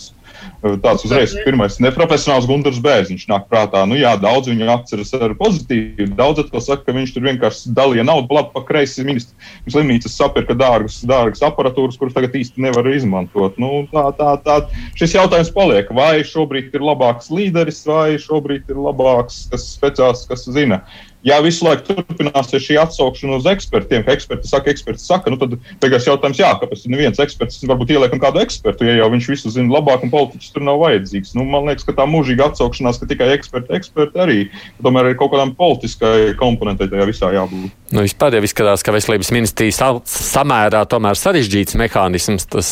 [0.60, 3.82] Tāds uzreiz pirmais neprofesionāls Gunārs Bērziņš nāk prātā.
[3.88, 6.10] Nu, jā, daudz viņu atceras ar pozitīvu.
[6.18, 9.04] Daudz atkal saka, ka viņš tur vienkārši dalīja naudu pa labi, pa kreisi.
[9.06, 13.56] Ministrs slimnīcas sapirka dārgas, dārgas aparatūras, kuras tagad īsti nevar izmantot.
[13.60, 14.58] Nu, tā, tā, tā.
[15.00, 15.92] Šis jautājums paliek.
[15.96, 20.84] Vai šobrīd ir labāks līderis, vai šobrīd ir labāks speciālists, kas zina?
[21.26, 25.56] Ja visu laiku turpināsies šī atsaukšana uz ekspertiem, ka eksperti saka, eksperti saka, nu tad
[25.83, 29.74] beigās jautājums, jā, kāpēc neviens eksperts varbūt ieliekam kādu ekspertu, ja jau viņš visu zina
[29.76, 31.35] labāk un politiķis tur nav vajadzīgs.
[31.37, 34.38] Nu, man liekas, ka tā mūžīga atsaukšanās, ka tikai eksperti, eksperti arī,
[34.85, 37.68] tomēr ir kaut kādām politiskai komponentei tajā visā jābūt.
[37.90, 42.68] Nu, vispār jau izskatās, ka veselības ministrijas samērā tomēr sarežģīts mehānisms, tas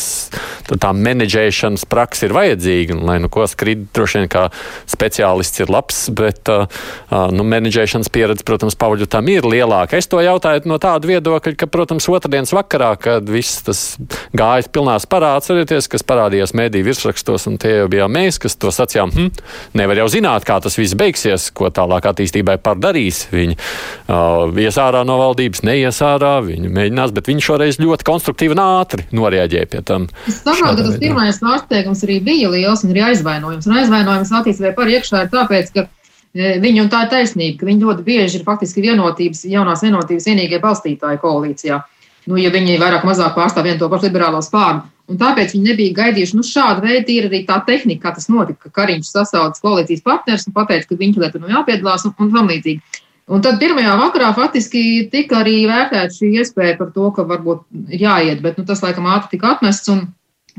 [0.69, 4.45] tā menedžēšanas praksa ir vajadzīga, lai nu ko skrīt, droši vien kā
[4.89, 6.65] speciālists ir labs, bet uh,
[7.35, 9.97] nu, menedžēšanas pieredze pieredze, protams, Pauļu tam ir lielāka.
[9.97, 13.97] Es to jautāju no tāda viedokļa, ka, protams, otrdienas vakarā, kad viss tas
[14.33, 18.71] gājas pilnā parā, atcerieties, kas parādījās mēdī virsrakstos, un tie jau bijām mēs, kas to
[18.71, 19.29] sacījām, hm,
[19.73, 23.27] nevar jau zināt, kā tas viss beigsies, ko tālāk attīstībai pārdarīs.
[23.31, 28.55] Viņi uh, ies ārā no valdības, neies ārā, viņi mēģinās, bet viņi šoreiz ļoti konstruktīvi
[28.55, 30.09] un ātri norēģēja pie tam.
[30.27, 33.69] Es saprotu, ka tas pirmais pārsteigums arī bija liels un arī aizvainojums.
[33.69, 35.87] Un aizvainojums attīstībai par iekšā ir tāpēc, ka
[36.35, 40.29] E, Viņu un tā ir taisnība, ka viņi ļoti bieži ir faktiski vienotības, jaunās vienotības
[40.29, 41.81] vienīgie balstītāji koalīcijā.
[42.29, 44.85] Nu, ja viņi vairāk mazāk pārstāv vienu to pašu liberālo spārnu.
[45.09, 48.67] Un tāpēc viņi nebija gaidījuši, nu, šāda veida ir arī tā tehnika, kā tas notika,
[48.67, 52.51] ka Kariņš sasauca koalīcijas partnerus un pateica, ka viņš lietu nu jāpiedalās un, un tam
[52.51, 53.01] līdzīgi.
[53.29, 58.05] Un tad pirmajā vakarā faktiski tika arī vērtēta šī iespēja par to, ka varbūt ir
[58.05, 59.89] jāiet, bet nu, tas laikam ātri tika atmests.
[59.93, 60.07] Un,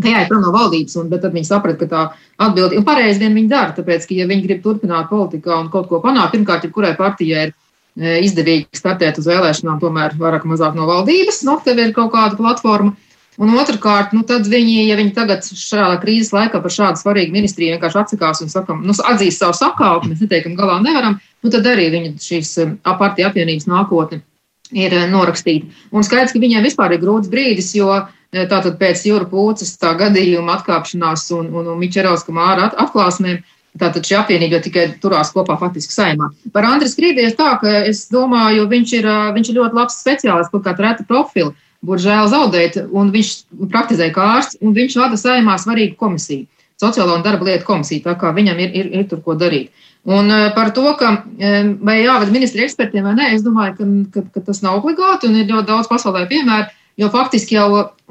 [0.06, 2.02] Jā, prom no valdības, un tad viņi saprata, ka tā
[2.46, 3.74] atbildi ir pareizi vien viņi dara.
[3.76, 7.48] Tāpēc, ka, ja viņi grib turpināt politikā un kaut ko panākt, pirmkārt, ja kurai partijai
[7.48, 11.82] ir e, izdevīgi startēt uz vēlēšanām, tomēr vairāk vai mazāk no valdības, no nu, tev
[11.82, 12.96] ir kaut kāda platforma.
[13.40, 17.76] Un otrkārt, nu, tad viņi, ja viņi tagad šādā krīzes laikā par šādu svarīgu ministriju
[17.76, 21.88] vienkārši atsakās un sakam, nu, atzīst savu sakāpi, mēs neteikam, galā nevaram, nu, tad arī
[21.94, 22.66] viņa šīs e,
[23.00, 24.20] partija apvienības nākotne
[24.72, 25.68] ir e, norakstīta.
[25.90, 29.90] Un skaidrs, ka viņiem vispār ir grūts brīdis, jo uh, Tātad pēc jūra pūces tā
[29.98, 33.40] gadījuma atkāpšanās un, un, un Mičerovska māra at, atklāsmēm.
[33.78, 36.30] Tātad šī apvienība tikai turās kopā faktiski saimā.
[36.54, 40.64] Par Andris Krīdies tā, ka es domāju, viņš ir, viņš ir ļoti labs speciālists, kaut
[40.66, 41.54] kā reta profila.
[41.86, 43.30] Būtu žēl zaudēt, un viņš
[43.70, 46.46] praktizē kā ārsts, un viņš vada saimā svarīgu komisiju,
[46.80, 49.70] sociālo un darba lietu komisiju, tā kā viņam ir, ir, ir tur ko darīt.
[50.08, 51.12] Un par to, ka
[51.84, 55.36] vai jāved ministri ekspertiem vai nē, es domāju, ka, ka, ka tas nav obligāti, un
[55.36, 57.68] ir ļoti daudz pasaulē piemēru Jo faktiski jau,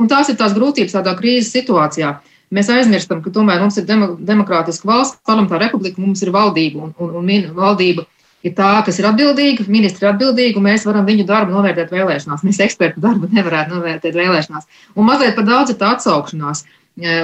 [0.10, 2.13] tās ir tās grūtības tādā krīzes situācijā,
[2.55, 7.19] mēs aizmirstam, ka tomēr mums ir demokrātiska valsts, parlamentārā republika, mums ir valdība, un, un,
[7.19, 8.08] un valdība
[8.47, 12.45] ir tā, kas ir atbildīga, ministri ir atbildīgi, un mēs varam viņu darbu novērtēt vēlēšanās.
[12.47, 14.69] Mēs ekspertu darbu nevarētu novērtēt vēlēšanās.
[14.95, 16.63] Un mazliet par daudz ir tā atsaukšanās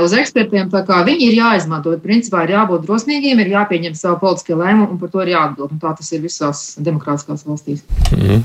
[0.04, 0.70] uz ekspertiem.
[0.70, 1.96] Viņi ir jāizmanto.
[2.04, 5.74] Principā ir jābūt drosmīgiem, ir jāpieņem savu politiskie lēmumu, un par to ir jāatbild.
[5.76, 7.84] Un tā tas ir visās demokrātiskās valstīs.
[8.16, 8.44] Mm.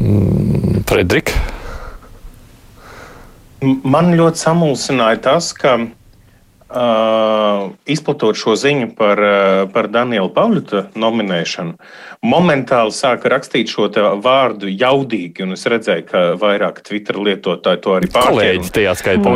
[0.00, 1.36] Mm, Fredrika.
[3.60, 5.76] Man ļoti samulsināja tas, ka
[6.70, 11.74] Uh, izplatot šo ziņu par, uh, par Daniela Pavļuta nominēšanu,
[12.22, 13.88] momentāli sāka rakstīt šo
[14.22, 18.30] vārdu jaudīgi, un es redzēju, ka vairāk Twitter lietotāji to arī pārspēja.
[18.30, 19.34] Kolēģi tajā skaitā.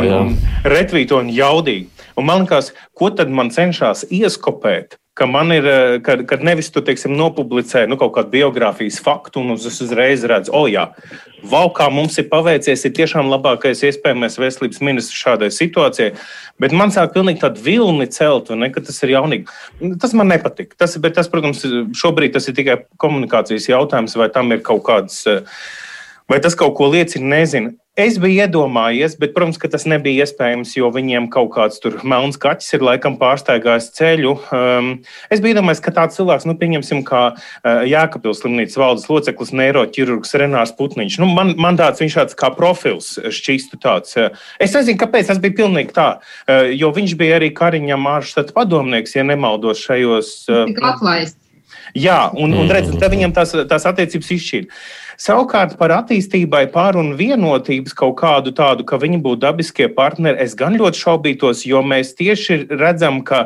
[0.77, 1.89] Retvīto un jaudīgi.
[2.15, 4.95] Un man liekas, ko tad man cenšas ieskopēt?
[5.15, 9.45] Ka man ir, eh, kad, kad nevis tu teiksim, nopublicē nu, kaut kādu biogrāfijas faktu,
[9.45, 10.89] un es uzreiz redzu, o, oh, jā,
[11.39, 16.11] vau, kā mums ir paveicies, ir tiešām labākais iespējamais veselības ministrs šādai situācijai.
[16.59, 19.47] Bet man sāk pilnīgi tādu vilni celt, ne, ka tas ir jaunīgi.
[20.01, 20.75] Tas man nepatīk.
[20.79, 21.63] Tas, tas, protams,
[21.95, 25.23] šobrīd tas ir tikai komunikācijas jautājums, vai tam ir kaut kāds.
[25.31, 25.47] Uh,
[26.29, 27.75] Vai tas kaut ko liecina, nezinu.
[27.95, 32.35] Es biju iedomājies, bet, protams, ka tas nebija iespējams, jo viņiem kaut kāds tur melns
[32.41, 34.33] kaķis ir laikam pārsteigājis ceļu.
[34.51, 34.89] Um,
[35.31, 40.35] es biju iedomājies, ka tāds cilvēks, nu, pieņemsim, kā uh, Jākapils slimnīcas valdes loceklis, neiroķirurgs
[40.41, 41.19] Renārs Putniņš.
[41.23, 44.17] Nu, man, man tāds viņš tāds kā profils šķīstu tāds.
[44.19, 48.57] Uh, es nezinu, kāpēc tas bija pilnīgi tā, uh, jo viņš bija arī Kariņam ārštata
[48.57, 50.35] padomnieks, ja nemaldos šajos.
[50.49, 50.67] Uh,
[51.95, 54.79] Jā, un, un redziet, viņam tās, tās attiecības izšķīra.
[55.21, 60.55] Savukārt par attīstībai pār un vienotības kaut kādu tādu, ka viņi būtu dabiskie partneri, es
[60.59, 63.45] gan ļoti šaubītos, jo mēs tieši redzam, ka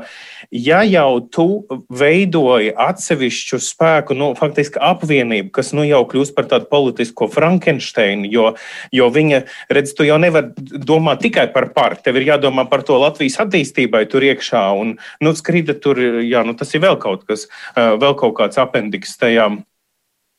[0.49, 1.47] ja jau tu
[1.93, 8.47] veidoji atsevišķu spēku, nu, faktiski apvienību, kas nu jau kļūst par tādu politisko Frankensteinu, jo,
[8.95, 12.97] jo viņa, redz, tu jau nevar domāt tikai par parku, tev ir jādomā par to
[12.97, 17.45] Latvijas attīstībai tur iekšā, un, nu, skrida tur, jā, nu, tas ir vēl kaut kas,
[17.77, 19.51] vēl kaut kāds apendiks tajā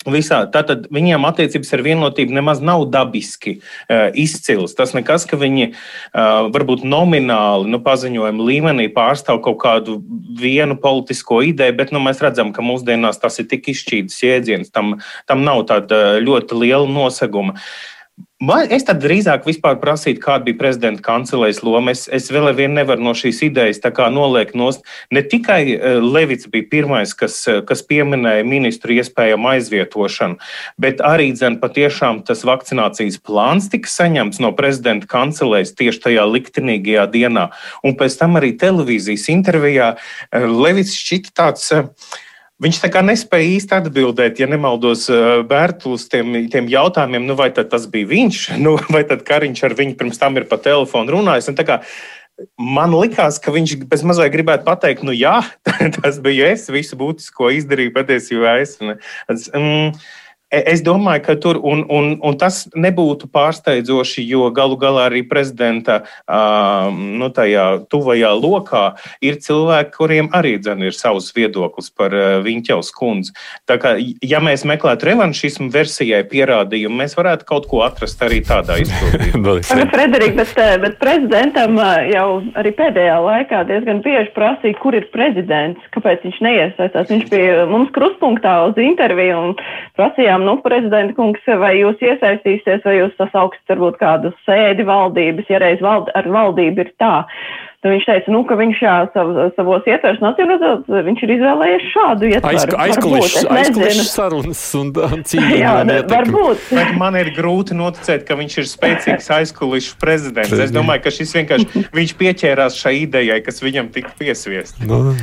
[0.09, 0.47] Visā.
[0.49, 4.73] Tātad viņiem attiecības ar vienotību nemaz nav dabiski uh, izcils.
[4.79, 9.99] Tas nekas, ka viņi uh, varbūt nomināli, nu, paziņojuma līmenī pārstāv kaut kādu
[10.41, 14.97] vienu politisko ideju, bet nu, mēs redzam, ka mūsdienās tas ir tik izšķīts jēdziens, tam,
[15.29, 17.59] tam nav tāda ļoti liela noseguma.
[17.61, 18.00] Uh,
[18.41, 19.45] Man, es tad drīzāk
[19.83, 21.93] prasītu, kāda bija prezidenta kancelēs loma.
[21.93, 24.81] Es, es vēl ar vienu nevaru no šīs idejas noliekt nost.
[25.13, 30.39] Ne tikai uh, Levits bija pirmais, kas, uh, kas pieminēja ministru iespējamu aizvietošanu,
[30.81, 37.07] bet arī dzen, patiešām tas vakcinācijas plāns tika saņemts no prezidenta kancelēs tieši tajā liktenīgajā
[37.13, 37.51] dienā.
[37.85, 41.69] Un pēc tam arī televīzijas intervijā uh, Levits šķita tāds.
[42.61, 45.07] Viņš tā kā nespēja īsti atbildēt, ja nemaldos,
[45.49, 49.77] Bērtu uz tiem, tiem jautājumiem, nu, vai tas bija viņš, nu, vai tad Kariņš ar
[49.79, 51.53] viņu pirms tam ir pa telefonu runājis.
[52.57, 55.43] Man likās, ka viņš bez mazliet gribētu pateikt, nu jā,
[56.01, 58.79] tas bija es, visu būtisko izdarīju patiesībā es.
[58.81, 65.07] Mm, E, es domāju, ka tur un, un, un tas nebūtu pārsteidzoši, jo galu galā
[65.11, 68.85] arī prezidenta uh, nu, tajā tuvajā lokā
[69.25, 73.35] ir cilvēki, kuriem arī dzen, ir savs viedoklis par uh, Viņķels kundzi.
[73.71, 73.95] Tā kā,
[74.27, 79.59] ja mēs meklētu revanšismu versijai pierādījumu, mēs varētu kaut ko atrast arī tādā izpildījumā.
[79.95, 81.79] Frederika, bet, bet prezidentam
[82.11, 82.27] jau
[82.59, 87.11] arī pēdējā laikā diezgan bieži prasīja, kur ir prezidents, kāpēc viņš neiesaistās.
[87.11, 89.57] Viņš bija mums krustpunktā uz interviju un
[89.99, 95.49] prasījām jautājām, nu, prezidenta kungs, vai jūs iesaistīsieties, vai jūs sasauksiet varbūt kādu sēdi valdības,
[95.49, 97.25] ja reiz vald, ar valdību ir tā.
[97.81, 102.29] Tad viņš teica, nu, ka viņš jā, sav, savos ietveros nacionalizēt, viņš ir izvēlējies šādu
[102.29, 102.77] ietveru.
[102.85, 105.55] Aizkulišas sarunas un cīņa.
[105.65, 105.73] jā,
[106.11, 106.67] varbūt.
[106.77, 110.53] Bet man ir grūti noticēt, ka viņš ir spēcīgs aizkulišu prezidents.
[110.61, 114.85] Es domāju, ka šis vienkārši viņš pieķērās šai idejai, kas viņam tika piesviest.
[114.85, 115.01] No.
[115.09, 115.17] Nu.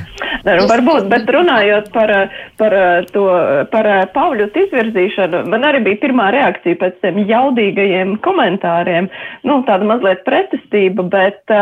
[0.47, 2.11] Ne, nu, varbūt, bet runājot par,
[2.59, 2.73] par,
[3.11, 3.25] to,
[3.71, 9.09] par Pāvļu izvirzīšanu, man arī bija pirmā reakcija pēc tiem jaudīgajiem komentāriem.
[9.47, 11.57] Nu, tāda mazliet pretestība, bet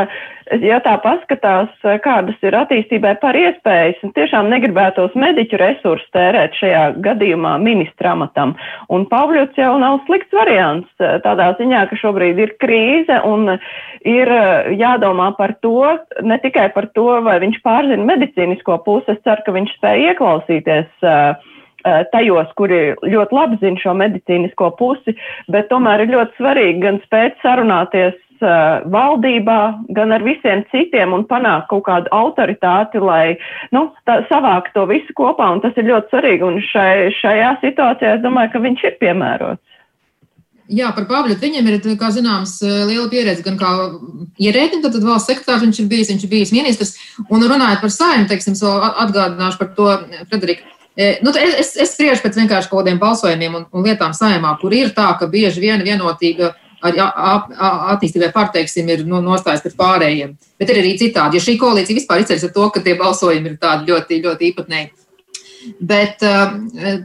[0.61, 1.71] ja tā paskatās,
[2.03, 8.55] kādas ir attīstībai par iespējas, tiešām negribētos mediķu resursus tērēt šajā gadījumā ministra amatam.
[8.93, 13.55] Un Pāvļots jau nav slikts variants tādā ziņā, ka šobrīd ir krīze un
[14.05, 14.31] ir
[14.77, 19.55] jādomā par to, ne tikai par to, vai viņš pārzina medicīnisko pusi, es ceru, ka
[19.55, 21.07] viņš spēja ieklausīties
[22.11, 25.13] tajos, kuri ļoti labi zina šo medicīnisko pusi,
[25.53, 28.17] bet tomēr ir ļoti svarīgi gan spēt sarunāties
[28.93, 29.59] valdībā,
[29.97, 33.37] gan ar visiem citiem un panākt kaut kādu autoritāti, lai
[33.75, 35.51] nu, tā, savākt to visu kopā.
[35.63, 36.45] Tas ir ļoti svarīgi.
[36.47, 39.63] Un šai, šajā situācijā es domāju, ka viņš ir piemērots.
[40.65, 41.35] Jā, par Pāvļu.
[41.37, 43.69] Viņam ir, kā zināms, liela pieredze gan kā
[44.41, 46.95] ierēdnim, tad, tad valsts sekretārs viņš ir bijis, viņš ir bijis ministrs.
[47.29, 48.57] Un runājot par saimnu, teiksim,
[49.05, 49.91] atgādināšu par to,
[50.31, 50.65] Frederika.
[51.21, 54.93] Nu, es, es spriežu pēc vienkārši kaut kādiem balsojumiem un, un lietām saimā, kur ir
[54.95, 56.53] tā, ka bieži vien vienotība
[56.85, 60.35] attīstībai pārteiksim ir nu, nostājas pret pārējiem.
[60.59, 63.57] Bet ir arī citādi, jo šī koalīcija vispār izceļas ar to, ka tie balsojumi ir
[63.61, 64.91] tādi ļoti, ļoti īpatnēji.
[65.81, 66.21] Bet,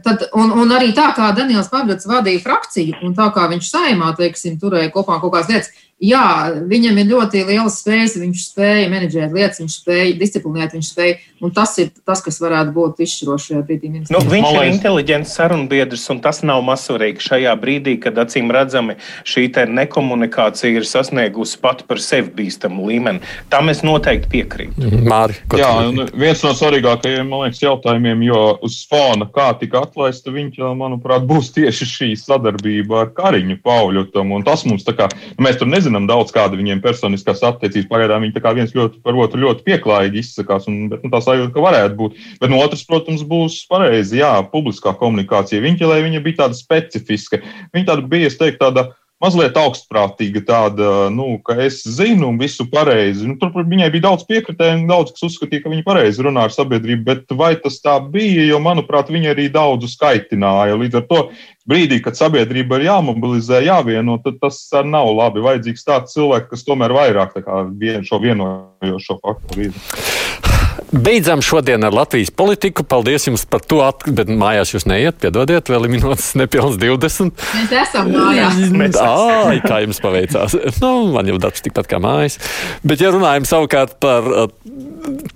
[0.05, 4.11] tad, un, un arī tā kā Daniels Pāvils vadīja frakciju, un tā kā viņš saimā,
[4.17, 5.71] teiksim, turēja kopā kaut kādas lietas,
[6.01, 6.25] jā,
[6.67, 11.53] viņam ir ļoti liels spējas, viņš spēja menedžēt lietas, viņš spēja disciplinēt, viņš spēja, un
[11.55, 13.91] tas ir tas, kas varētu būt izšķirošajā brīdī.
[14.09, 18.97] Nu, viņš ir inteliģents sarunbiedrs, un tas nav mazsvarīgi šajā brīdī, kad acīm redzami
[19.27, 23.21] šī nekomunikācija ir sasniegusi pat par sevi bīstamu līmeni.
[23.53, 24.77] Tam es noteikti piekrītu.
[24.81, 25.07] Mhm.
[25.11, 30.33] Māri, jā, un viens no svarīgākajiem, man liekas, jautājumiem, jo uz fona, kā tika atlaista,
[30.33, 35.09] viņš, manuprāt, būs tieši šī sadarbība ar Kariņu Pauļutam, un tas mums tā kā,
[35.41, 37.89] mēs tur nezinām, nezinām daudz, kāda viņiem personiskās attiecības.
[37.89, 41.65] Pagaidām viņi viens ļoti par otru ļoti pieklājīgi izsakās, un bet, nu, tā sajūta, ka
[41.65, 42.17] varētu būt.
[42.39, 45.61] Bet no otras, protams, būs pareizi, jā, publiskā komunikācija.
[45.61, 47.41] Viņa, lai viņa bija tāda specifiska,
[47.75, 48.91] viņa tāda bija, es teiktu, tāda
[49.21, 53.27] mazliet augstprātīga, tāda, nu, ka es zinu visu pareizi.
[53.29, 57.05] Nu, tur viņai bija daudz piekritēju, daudz kas uzskatīja, ka viņa pareizi runā ar sabiedrību,
[57.07, 60.79] bet vai tas tā bija, jo, manuprāt, viņa arī daudzu skaitināja.
[60.81, 61.21] Līdz ar to
[61.69, 65.45] brīdī, kad sabiedrība ir jāmobilizē, jāvieno, tad tas nav labi.
[65.45, 67.37] Vajadzīgs tāds cilvēks, kas tomēr vairāk
[67.77, 70.60] vien, šo vienojošo faktoru izdarītu.
[70.91, 72.83] Beidzam šodien ar Latvijas politiku.
[72.83, 73.79] Paldies jums par to,
[74.11, 77.31] bet mājās jūs neiet, piedodiet, vēl ir minūtes nepilns 20.
[77.55, 78.57] Mēs esam mājās.
[78.81, 80.57] Mēs Ai, kā jums paveicās?
[80.83, 82.35] Nu, man jau darbs tikpat kā mājas.
[82.83, 84.49] Bet, ja runājam savukārt par uh,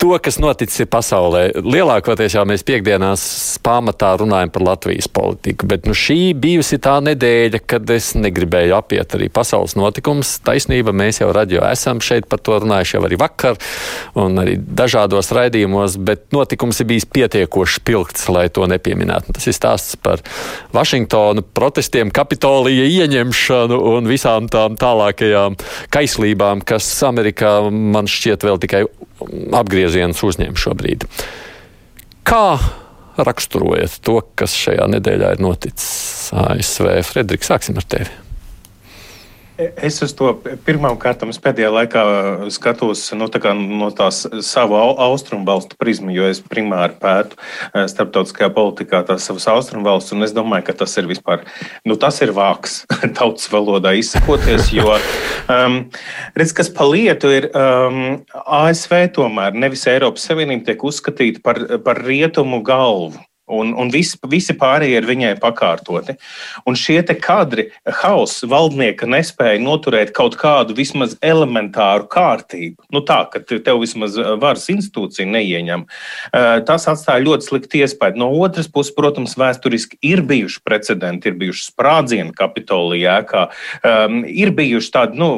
[0.02, 3.24] to, kas noticis pasaulē, lielākoties jau mēs piekdienās
[3.64, 9.16] pamatā runājam par Latvijas politiku, bet nu, šī bijusi tā nedēļa, kad es negribēju apiet
[9.16, 10.36] arī pasaules notikumus.
[10.44, 13.60] Taisnība, mēs jau radio esam šeit par to runājuši jau arī vakar
[14.20, 19.36] un arī dažādos raidījumos raidījumos, bet notikums ir bijis pietiekoši spilgts, lai to nepieminētu.
[19.38, 20.24] Tas ir stāsts par
[20.76, 25.58] Vašingtonu, protestiem, Kapitolija ieņemšanu un visām tām tālākajām
[25.94, 28.86] kaislībām, kas Amerikā man šķiet vēl tikai
[29.56, 31.08] apgriezienus uzņem šobrīd.
[32.26, 32.58] Kā
[33.16, 36.92] raksturojat to, kas šajā nedēļā ir noticis ASV?
[37.08, 38.25] Frederiks, sāksim ar tevi.
[39.56, 40.34] Es uz to
[40.68, 42.02] pirmām kārtām pēdējā laikā
[42.52, 48.50] skatos nu, tā no tās savu austrumu valstu prizmu, jo es primāri pētu eh, starptautiskajā
[48.56, 51.46] politikā tās savas austrumu valsts, un es domāju, ka tas ir vispār,
[51.88, 52.82] nu tas ir vāks
[53.18, 54.98] tautas valodā izsakoties, jo,
[55.48, 55.78] um,
[56.36, 58.02] redz, kas pa lietu ir um,
[58.44, 63.24] ASV tomēr, nevis Eiropas Savienība tiek uzskatīta par, par rietumu galvu.
[63.46, 66.16] Un, un visi, visi pārējie ir viņai pakārtoti.
[66.66, 67.68] Un šie kadri,
[68.02, 72.88] hauss, valdnieka nespēja noturēt kaut kādu vismaz elementāru kārtību.
[72.90, 75.86] Nu tā, ka tev vismaz uh, varas institūcija neieņem.
[75.86, 78.18] Uh, tas atstāja ļoti sliktu iespēju.
[78.18, 83.46] No otras puses, protams, vēsturiski ir bijuši precedenti, ir bijuši sprādzieni Kapitolijā, kā
[83.86, 85.30] um, ir bijuši tādi, nu,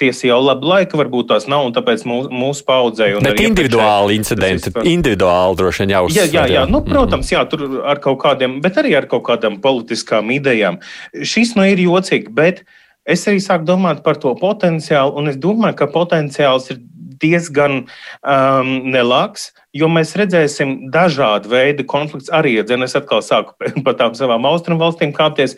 [0.00, 3.14] tiesa jau labi laika, varbūt tās nav, un tāpēc mūsu, mūsu paudzei.
[3.22, 6.26] Bet individuāli incidenti, individuāli droši vien jāuzsver.
[6.26, 9.26] Jā, jā, jā, nu, protams, jā jā, tur ar kaut kādiem, bet arī ar kaut
[9.28, 10.80] kādām politiskām idejām.
[11.14, 12.64] Šis nu ir jocīgi, bet
[13.06, 16.82] es arī sāku domāt par to potenciālu, un es domāju, ka potenciāls ir
[17.22, 22.32] diezgan um, nelāks, jo mēs redzēsim dažādu veidu konflikts.
[22.34, 23.56] Arī, ja es atkal sāku
[23.86, 25.56] par tām savām austrumu valstīm kāpties.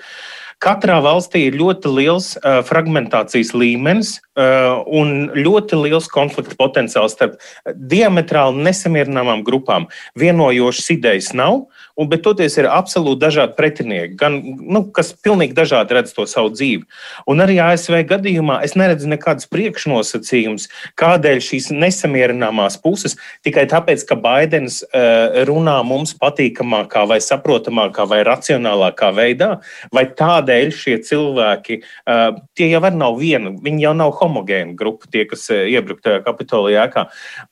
[0.59, 7.37] Katrā valstī ir ļoti liels uh, fragmentācijas līmenis uh, un ļoti liels konflikta potenciāls starp
[7.79, 9.87] diametrāli nesamierināmām grupām.
[10.19, 16.12] Vienojošas idejas nav, Un, toties ir absolūti dažādi pretinieki, gan, nu, kas pilnīgi dažādi redz
[16.14, 16.86] to savu dzīvi.
[17.30, 20.68] Un arī ASV gadījumā es neredzu nekādas priekšnosacījumus,
[21.01, 28.22] kādēļ šīs nesamierināmās puses tikai tāpēc, ka Baidens uh, runā mums patīkamākā vai saprotamākā vai
[28.28, 29.51] racionālākā veidā,
[29.94, 35.26] vai tādēļ šie cilvēki, uh, tie jau nav viena, viņi jau nav homogēna grupa, tie,
[35.26, 36.88] kas uh, iebruka tajā kapitolijā.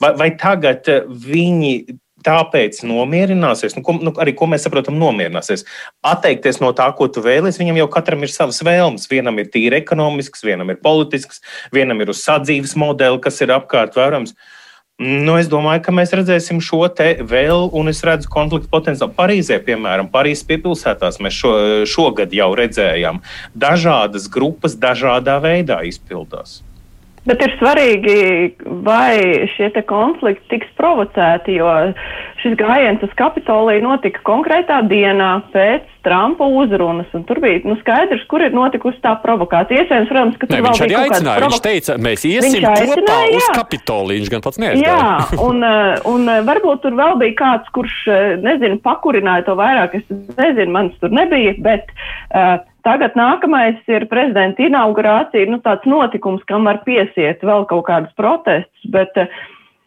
[0.01, 3.77] Vai, vai tagad viņi tāpēc nomierināsies.
[3.79, 5.65] Nu, ko, nu, arī ko mēs saprotam, nomierināsies.
[6.07, 9.09] Atteikties no tā, ko tu vēlies, viņam jau katram ir savas vēlmes.
[9.11, 11.43] Vienam ir tīri ekonomisks, vienam ir politisks,
[11.75, 14.37] vienam ir uz sadzīves modeli, kas ir apkārt vērams.
[14.97, 19.13] Nu, es domāju, ka mēs redzēsim šo te vēl, un es redzu konfliktu potenciālu.
[19.19, 21.53] Parīzē, piemēram, Parīzes piepilsētās mēs šo,
[21.85, 23.21] šogad jau redzējām.
[23.53, 26.63] Dažādas grupas dažādā veidā izpildās.
[27.27, 28.19] Bet ir svarīgi,
[28.87, 31.71] vai šie konflikti tiks provocēti, jo
[32.43, 38.23] šis gājiens uz Kapitoliju notika konkrētā dienā pēc Trumpa uzrunas, un tur bija nu, skaidrs,
[38.31, 39.83] kur ir notikusi tā provokācija.
[39.83, 41.49] Iespējams, protams, ka tur ne, vēl bija kaut kāda provokācija.
[41.49, 43.41] Viņš teica, mēs iesim kopā jā.
[43.41, 45.01] uz Kapitoliju, viņš gan pats neaizgāja.
[45.03, 49.59] Jā, un, eh, un eh, varbūt tur vēl bija kāds, kurš, eh, nezinu, pakurināja to
[49.59, 50.07] vairāk, es
[50.39, 56.69] nezinu, manis tur nebija, bet uh, Tagad nākamais ir prezidenta inaugurācija, nu, tāds notikums, kam
[56.69, 59.27] var piesiet vēl kaut kādus protestus, bet uh,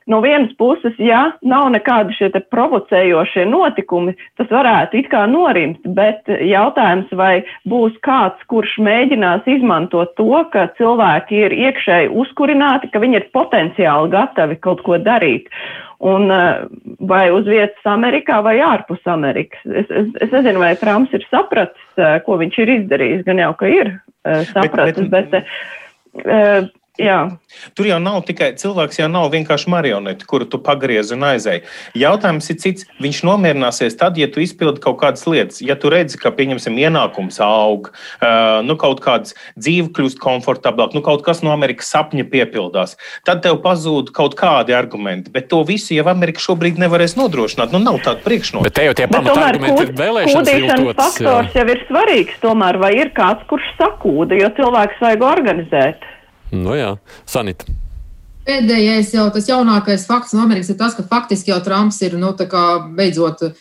[0.09, 6.27] no vienas puses, ja nav nekādi šie provocējošie notikumi, tas varētu it kā norimt, bet
[6.27, 13.21] jautājums, vai būs kāds, kurš mēģinās izmantot to, ka cilvēki ir iekšēji uzkurināti, ka viņi
[13.21, 15.51] ir potenciāli gatavi kaut ko darīt.
[15.99, 16.61] Un, eh,
[17.03, 19.59] vai uz vietas Amerikā vai ārpus Amerikas.
[19.67, 23.25] Es, es, es nezinu, vai Trumps ir sapratis, eh, ko viņš ir izdarījis.
[23.27, 25.43] Gan jau, ka ir eh, sapratis, bet, bet,
[26.23, 27.19] bet Jā.
[27.79, 31.61] Tur jau nav tikai cilvēks, jau nav vienkārši marionete, kuru tu pagriezi un aizēji.
[31.97, 32.87] Jautājums ir cits.
[32.99, 35.61] Viņš nomierināsies tad, ja tu izpildi kaut kādas lietas.
[35.63, 37.87] Ja tu redzi, ka, pieņemsim, ienākums aug,
[38.19, 42.97] uh, nu, kaut kāds dzīve kļūst komfortablāk, nu, kaut kas no Amerikas sapņa piepildās,
[43.27, 45.31] tad tev pazūd kaut kādi argumenti.
[45.33, 47.71] Bet to visu jau Amerika šobrīd nevarēs nodrošināt.
[47.71, 48.67] Nu, nav tāda priekšnoteikuma.
[48.67, 50.51] Bet te jau tie pamatargumenti ir vēlēšanas.
[50.51, 51.63] Kūdīšanas faktors jā.
[51.63, 56.09] jau ir svarīgs tomēr, vai ir kāds, kurš sakūda, jo cilvēks vajag organizēt.
[56.51, 56.95] Nu jā,
[57.29, 57.69] Sanita.
[58.49, 62.31] Pēdējais jau tas jaunākais fakts no Amerikas ir tas, ka faktiski jau Trumps ir nu,
[62.97, 63.51] beidzot e,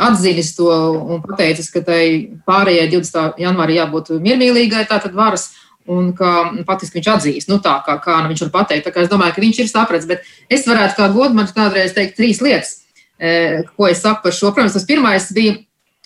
[0.00, 0.68] atzīmis to
[1.12, 2.02] un pateicis, ka tai
[2.48, 3.40] pārējai 20.
[3.42, 5.50] janvārī jābūt miermīlīgai, tātad varas,
[5.88, 6.32] un ka
[6.68, 8.86] faktiski viņš atzīst, nu tā kā, kā nu viņš var pateikt.
[8.86, 12.16] Tā kā es domāju, ka viņš ir sapratis, bet es varētu kā godmaņš kādreiz teikt
[12.16, 12.78] trīs lietas,
[13.18, 14.52] e, ko es saku par šo.
[14.56, 15.58] Protams, tas pirmais bija,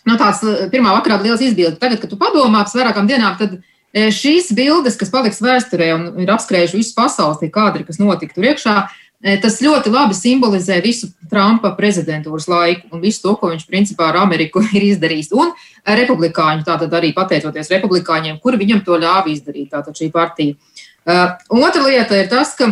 [0.08, 0.42] nu tāds
[0.74, 1.78] pirmā vakarā liels izbildi.
[1.82, 3.60] Tagad, kad tu padomā pēc vairākām dienām, tad
[3.92, 8.46] šīs bildes, kas paliks vēsturē un ir apskrējuši visu pasauli, tie kadri, kas notika tur
[8.48, 8.76] iekšā,
[9.20, 14.08] e, tas ļoti labi simbolizē visu Trumpa prezidentūras laiku un visu to, ko viņš principā
[14.10, 15.32] ar Ameriku ir izdarījis.
[15.36, 15.52] Un
[15.84, 20.56] republikāņu, tātad arī pateicoties republikāņiem, kuri viņam to ļāva izdarīt, tātad šī partija.
[21.02, 22.68] Uh, otra lieta ir tas, ka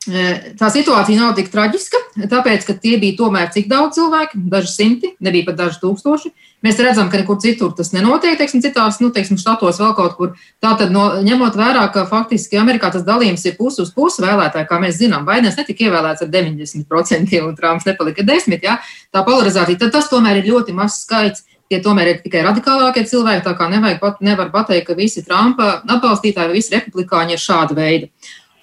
[0.00, 1.98] Tā situācija nav tik traģiska,
[2.32, 6.30] tāpēc, ka tie bija tomēr cik daudz cilvēku, daži simti, nebija pat daži tūkstoši.
[6.64, 10.32] Mēs redzam, ka nekur citur tas nenotiek, teiksim, citās, nu, teiksim, štatos vēl kaut kur.
[10.64, 14.80] Tātad, no, ņemot vērā, ka faktiski Amerikā tas dalījums ir pusi uz pusi vēlētāji, kā
[14.80, 18.80] mēs zinām, Baidens netika ievēlēts ar 90% un Trumps nepalika 10%, ja?
[19.12, 21.44] tā polarizācija, tad tas tomēr ir ļoti mazs skaits.
[21.70, 25.76] Tie tomēr ir tikai radikālākie cilvēki, tā kā nevajag pat, nevar pateikt, ka visi Trumpa
[25.84, 28.08] atbalstītāji vai visi republikāņi ir šāda veida.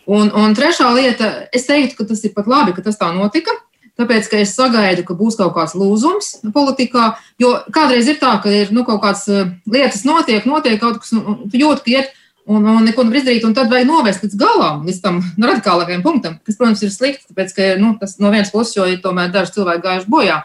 [0.07, 3.51] Un, un trešā lieta, es teiktu, ka tas ir pat labi, ka tas tā notika.
[3.97, 8.51] Tāpēc, ka es sagaidu, ka būs kaut kāds lūzums politikā, jo kādreiz ir tā, ka
[8.53, 12.13] ir nu, kaut kādas eh, lietas notiek, notiek kaut kas, un tu jūti, ka iet,
[12.45, 16.37] un, un neko nevar izdarīt, un tad vajag novest līdz galam, līdz tam radikālākajam punktam,
[16.45, 19.57] kas, protams, ir slikti, tāpēc, ka nu, tas no vienas puses, jo ir tomēr daži
[19.57, 20.37] cilvēki gājuši bojā.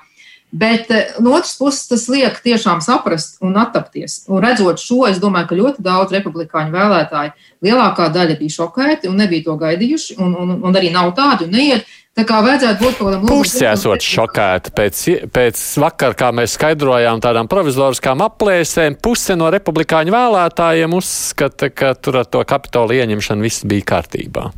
[0.53, 4.19] Bet eh, no otras puses, tas liek tiešām saprast un attapties.
[4.29, 7.33] Un redzot šo, es domāju, ka ļoti daudz republikāņu vēlētāju
[7.65, 11.89] lielākā daļa bija šokēti un nebija to gaidījuši, un, un, un arī nav tādu neiet.
[12.13, 13.39] Tā kā vajadzētu būt kaut kādam lūgumam.
[13.41, 14.99] Puse esot šokēta pēc,
[15.33, 18.99] pēc vakar, kā mēs skaidrojām, tādām provizoriskām aplēsēm.
[19.01, 24.51] Puse no republikāņu vēlētājiem uzskata, ka tur ar to kapitolu ieņemšanu viss bija kārtībā.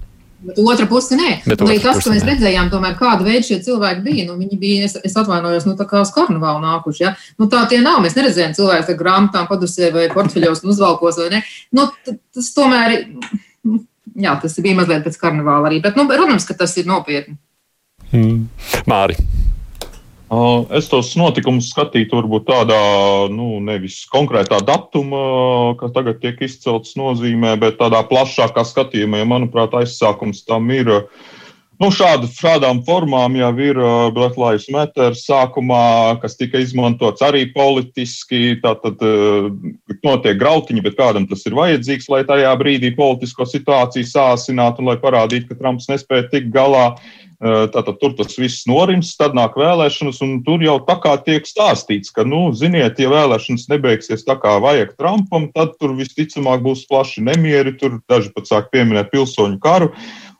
[0.44, 1.30] Bet otra puse nē.
[1.46, 4.26] Bet arī tas, ko mēs redzējām, tomēr kāda veida šie cilvēki bija.
[4.28, 7.04] Nu, viņi bija, es, es atvainojos, nu, tā kā uz karnevālu nākuši.
[7.04, 7.14] Ja?
[7.40, 8.02] Nu, tā tie nav.
[8.04, 11.42] Mēs neredzējām cilvēku ar grāmatām, padusē vai portfeļos un uzvalkos vai ne.
[11.76, 12.98] Nu, tas tomēr,
[14.26, 15.80] jā, tas bija mazliet pēc karnevāla arī.
[15.84, 17.38] Bet, nu, protams, ka tas ir nopietni.
[18.12, 18.44] Mm.
[18.90, 19.18] Māri.
[20.74, 22.78] Es tos notikumus skatītu varbūt tādā,
[23.28, 29.76] nu, nevis konkrētā datuma, kas tagad tiek izcelts nozīmē, bet tādā plašākā skatījumā, jo, manuprāt,
[29.76, 30.90] aizsākums tam ir.
[31.82, 33.78] Nu, šādu, šādām formām jau ir
[34.14, 38.54] Black Lives Matter sākumā, kas tika izmantots arī politiski.
[38.62, 39.02] Tātad
[40.06, 44.96] notiek grautiņi, bet kādam tas ir vajadzīgs, lai tajā brīdī politisko situāciju sāsinātu un lai
[45.02, 46.94] parādītu, ka Trumps nespēja tikt galā.
[46.94, 51.48] Uh, Tātad tur tas viss norims, tad nāk vēlēšanas, un tur jau tā kā tiek
[51.48, 56.86] stāstīts, ka, nu, ziniet, ja vēlēšanas nebeigsies tā kā vajag Trumpam, tad tur visticamāk būs
[56.90, 59.90] plaši nemieri, tur daži pat sāk pieminēt pilsoņu karu.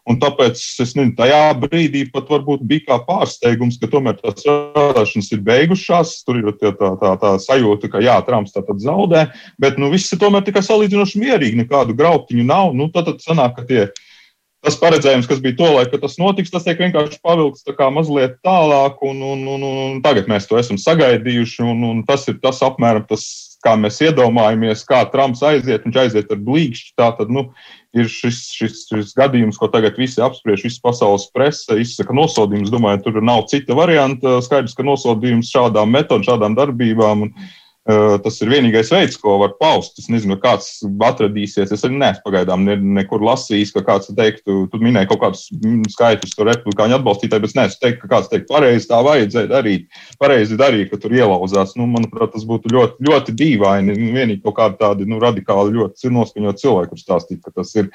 [0.05, 5.31] Un tāpēc es nezinu, tajā brīdī pat varbūt bija kā pārsteigums, ka tomēr tās vēlēšanas
[5.33, 6.13] ir beigušās.
[6.29, 9.89] Tur ir tā, tā, tā, tā sajūta, ka jā, Trumps tā tad zaudē, bet nu,
[9.95, 12.75] viss ir tomēr tikai salīdzinoši mierīgi, nekādu grautiņu nav.
[12.77, 13.87] Nu, tad, tad sanāk, ka tie
[14.65, 19.21] tas paredzējums, kas bija tolaik, ka tas notiks, tas tiek vienkārši pavilkts mazliet tālāk, un,
[19.23, 21.63] un, un, un tagad mēs to esam sagaidījuši.
[21.69, 23.25] Un, un tas ir tas apmēram tas,
[23.65, 26.95] kā mēs iedomājamies, kā Trumps aiziet, viņš aiziet ar blīkšķi.
[27.01, 27.47] Tā tad nu,
[27.97, 32.73] ir šis, šis, šis gadījums, ko tagad visi apspriež, visas pasaules presa izsaka nosodījumus.
[32.75, 34.41] Domāju, tur nav cita varianta.
[34.45, 37.29] Skaidrs, ka nosodījums šādām metodēm, šādām darbībām.
[37.29, 37.53] Un,
[37.85, 39.99] tas ir vienīgais veids, ko var paust.
[40.01, 41.73] Es nezinu, kāds atradīsies.
[41.75, 45.45] Es arī neesmu pagaidām ne, nekur lasījis, ka kāds teiktu, tu minēji kaut kādus
[45.93, 50.01] skaitļus par republikāņu atbalstītāju, bet es neesmu teikt, ka kāds teikt, pareizi tā vajadzēja darīt.
[50.23, 51.75] Pareizi darīt, ka tur ielauzās.
[51.77, 53.99] Nu, manuprāt, tas būtu ļoti, ļoti dīvaini.
[54.01, 57.93] Nu, vienīgi kaut kādi tādi nu, radikāli ļoti noskaņot cilvēki, kurš stāstīt, ka tas ir.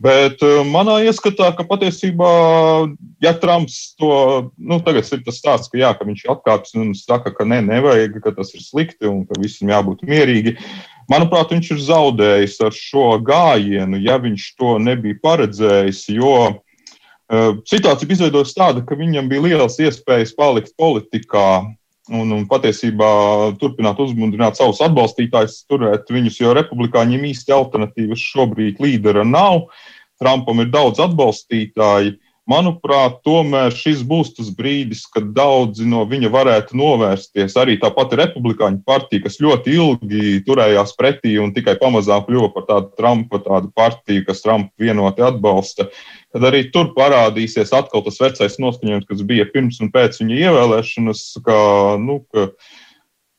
[0.00, 2.30] Bet manā ieskatā, ka patiesībā,
[3.24, 4.12] ja Trumps to,
[4.60, 8.20] nu, tagad ir tas stāsts, ka jā, ka viņš atkāpjas un saka, ka ne, nevajag,
[8.20, 10.56] ka tas ir slikti un ka visam jābūt mierīgi.
[11.10, 18.06] Manuprāt, viņš ir zaudējis ar šo gājienu, ja viņš to nebija paredzējis, jo uh, situācija
[18.06, 21.64] bija izveidojusies tāda, ka viņam bija liels iespējas palikt politikā
[22.10, 23.10] un, un patiesībā
[23.60, 29.68] turpināt uzmundrināt savus atbalstītājus, turēt viņus, jo republikāņiem īsti alternatīvas šobrīd līdera nav.
[30.20, 32.18] Trumpam ir daudz atbalstītāju.
[32.48, 37.54] Manuprāt, tomēr šis būs tas brīdis, kad daudzi no viņa varētu novērsties.
[37.60, 42.66] Arī tā pati republikāņu partija, kas ļoti ilgi turējās pretī un tikai pamazām kļuva par
[42.70, 45.90] tādu Trumpa tādu partiju, kas Trumpu vienoti atbalsta,
[46.32, 51.26] tad arī tur parādīsies atkal tas vecais noskaņojums, kas bija pirms un pēc viņa ievēlēšanas,
[51.46, 51.58] ka,
[52.02, 52.48] nu, ka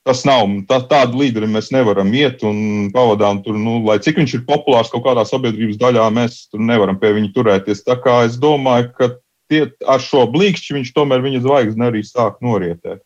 [0.08, 4.34] Tas nav tā, tādu līderi mēs nevaram iet un pavadām tur, nu, lai cik viņš
[4.40, 7.84] ir populārs kaut kādā sabiedrības daļā, mēs tur nevaram pie viņa turēties.
[7.86, 9.12] Tā kā es domāju, ka
[9.52, 13.04] tie, ar šo blīkšķi viņš tomēr viņa zvaigzni arī sāk norietēt.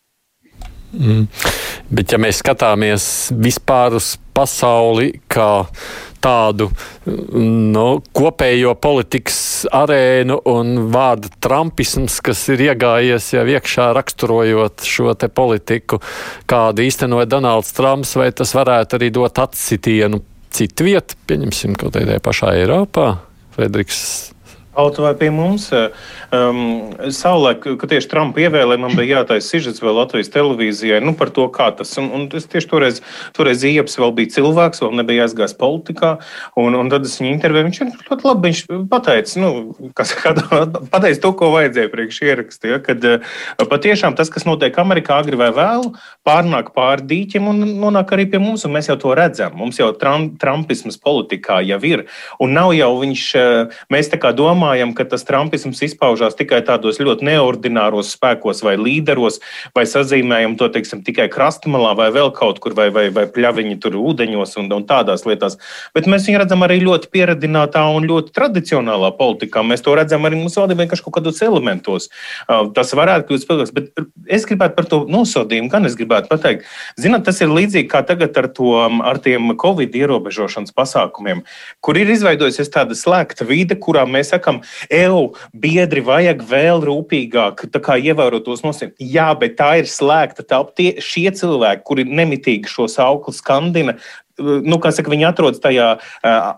[0.95, 1.25] Mm.
[1.91, 5.65] Bet, ja mēs skatāmies vispār uz pasauli kā
[6.25, 6.69] tādu
[7.05, 9.39] nu, kopējo politikas
[9.73, 16.01] arēnu un vārdu trumpisms, kas ir iegājies jau iekšā raksturojot šo te politiku,
[16.49, 20.23] kādu īstenoja Donalds Trumps, vai tas varētu arī dot atsitienu
[20.55, 23.11] citu vietu, pieņemsim kaut kādā pašā Eiropā?
[23.55, 24.34] Frederiks
[24.75, 25.87] Kaut vai pie mums, eh,
[26.35, 31.31] um, savulaik, kad tieši Trumpa ievēlēja, man bija jātaisa sižets vēl Latvijas televīzijai nu, par
[31.31, 31.93] to, kā tas.
[32.01, 32.99] Un, un es tieši toreiz,
[33.37, 36.17] toreiz Ieps vēl bija cilvēks, vēl nebija aizgājis politikā,
[36.59, 37.69] un, un tad es viņu intervēju.
[37.69, 38.61] Viņš ļoti labi viņš
[38.91, 39.53] pateica, nu,
[39.95, 40.43] kas, kad,
[40.91, 42.67] pateica to, ko vajadzēja priekš ierakstīt.
[42.75, 43.39] Ja, kad uh,
[43.71, 45.93] patiešām tas, kas notiek Amerikā, agri vai vēlu,
[46.27, 49.55] pārnāk pāri dīķim un nonāk arī pie mums, mēs jau to redzam.
[49.55, 52.07] Mums jau tram, trumpisms politikā jau ir,
[52.43, 56.61] un nav jau viņš, uh, mēs tā kā domājam, domājam, ka tas trumpisms izpaužās tikai
[56.65, 59.39] tādos ļoti neordināros spēkos vai līderos,
[59.75, 63.95] vai sazīmējam to teiksim, tikai krastmalā vai vēl kaut kur, vai, vai, vai pļaviņi tur
[63.99, 65.57] ūdeņos un, un tādās lietās.
[65.93, 69.63] Bet mēs viņu redzam arī ļoti pieredzinātā un ļoti tradicionālā politikā.
[69.63, 72.09] Mēs to redzam arī mūsu valdībā vienkārši kaut kādos elementos.
[72.47, 76.65] Uh, tas varētu kļūt spēcīgāks, bet es gribētu par to nosodījumu, gan es gribētu pateikt.
[76.99, 81.43] Zināt, tas ir līdzīgi kā tagad ar, to, ar tiem Covid ierobežošanas pasākumiem,
[81.85, 87.67] kur ir izveidojusies tāda slēgta vide, kurā mēs sakām, sakām, eju, biedri, vajag vēl rūpīgāk
[87.75, 88.99] ievērot tos nosacījumus.
[88.99, 90.73] Jā, bet tā ir slēgta telpa.
[90.75, 93.95] Tie, šie cilvēki, kuri nemitīgi šos augļus skandina,
[94.37, 95.95] nu, saka, viņi atrodas tajā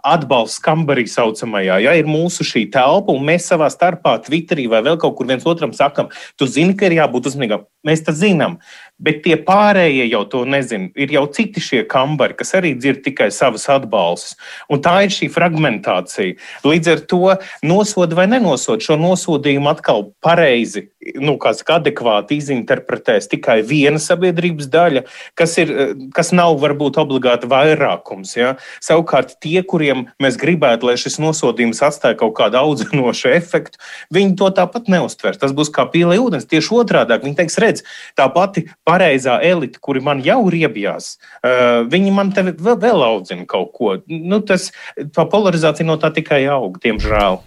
[0.04, 1.80] atbalsta kambarī, saucamajā.
[1.84, 5.46] Ja, ir mūsu šī telpa, un mēs savā starpā, Twitterī vai vēl kaut kur viens
[5.46, 7.68] otram sakam, tu zini, ka ir jābūt uzmanīgam.
[7.86, 8.58] Mēs to zinām,
[8.98, 10.90] bet tie pārējie jau to nezina.
[10.98, 14.38] Ir jau citi šie kambari, kas arī dzird tikai savas atbalstus.
[14.74, 16.38] Un tā ir šī fragmentācija.
[16.68, 17.24] Līdz ar to
[17.66, 20.88] nosoda vai nenosoda šo nosodījumu atkal pareizi,
[21.22, 25.04] nu, saka, adekvāti izinterpretēs tikai viena sabiedrības daļa,
[25.38, 25.74] kas, ir,
[26.16, 28.34] kas nav varbūt obligāti vairākums.
[28.38, 28.56] Ja?
[28.84, 33.80] Savukārt tie, kuriem mēs gribētu, lai šis nosodījums atstāja kaut kādu audzinošu efektu,
[34.14, 35.40] viņi to tāpat neuztvers.
[35.42, 36.50] Tas būs kā pīlē ūdens.
[36.50, 37.86] Tieši otrādi viņi teiks, redz,
[38.18, 43.48] tā pati pareizā elite, kuri man jau riebjās, uh, viņi man te vēl, vēl audzina
[43.50, 43.98] kaut ko.
[44.08, 47.42] Nu, tas, tā polarizācija no tā tikai aug, diemžēl.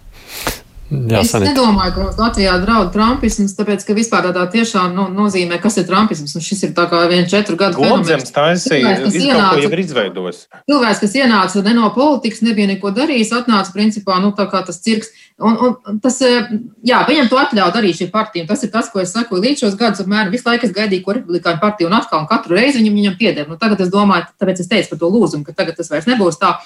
[0.91, 1.53] Jā, es sanīt.
[1.53, 6.33] nedomāju, ka Latvijā draud trumpisms, tāpēc, ka vispār tādā tiešām nu, nozīmē, kas ir trumpisms.
[6.35, 8.33] Un šis ir tā kā viens četru gadu fenomens.
[8.35, 10.43] Tā es ienācu, ir izveidojis.
[10.67, 14.83] Cilvēks, kas ienāca ne no politikas, nebija neko darījis, atnāca principā, nu, tā kā tas
[14.83, 15.13] cirks.
[15.41, 15.55] Un,
[15.87, 16.51] un tas, eh,
[16.85, 18.45] jā, viņam to atļauj darīt šī partija.
[18.51, 21.15] Tas ir tas, ko es saku līdz šos gadus, apmēram visu laiku es gaidīju, ko
[21.17, 23.47] republikāņu partija un atkal un katru reizi viņam, viņam pieder.
[23.49, 26.37] Nu, tagad es domāju, tāpēc es teicu par to lūzumu, ka tagad tas vairs nebūs
[26.41, 26.57] tā.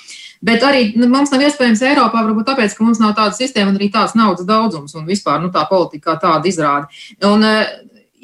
[0.43, 3.79] Bet arī nu, mums nav iespējams Eiropā, varbūt tāpēc, ka mums nav tāda sistēma un
[3.79, 6.89] arī tāds naudas daudzums un vispār nu, tā politika tāda izrāda.
[7.25, 7.71] Un, eh,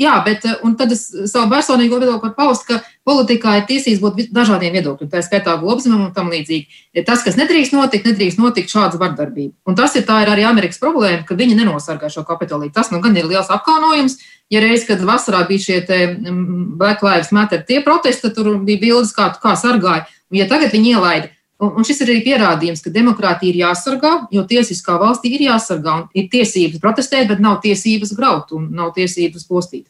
[0.02, 4.34] jā, bet eh, tad es savu personīgo viedokli par paust, ka politikā ir tiesības būt
[4.36, 6.82] dažādiem viedokļiem, tā skaitā globzemam un tam līdzīgi.
[7.08, 9.56] Tas, kas nedrīkst notikt, nedrīkst notikt šāda vardarbība.
[9.68, 12.74] Un tas ir, ir arī Amerikas problēma, ka viņi nenosargā šo kapitoliju.
[12.76, 14.20] Tas nu gan ir liels apkaunojums.
[14.52, 18.82] Ja reiz, kad vasarā bija šie mm, Black Lives Matter tie protesti, tad tur bija
[18.82, 20.10] bildes, kā, kā sargāja.
[20.32, 21.32] Un ja tagad viņi ielaida
[21.62, 26.08] Un šis ir arī pierādījums, ka demokrātija ir jāsargā, jo tiesiskā valstī ir jāsargā un
[26.18, 29.86] ir tiesības protestēt, bet nav tiesības graut un nav tiesības postīt.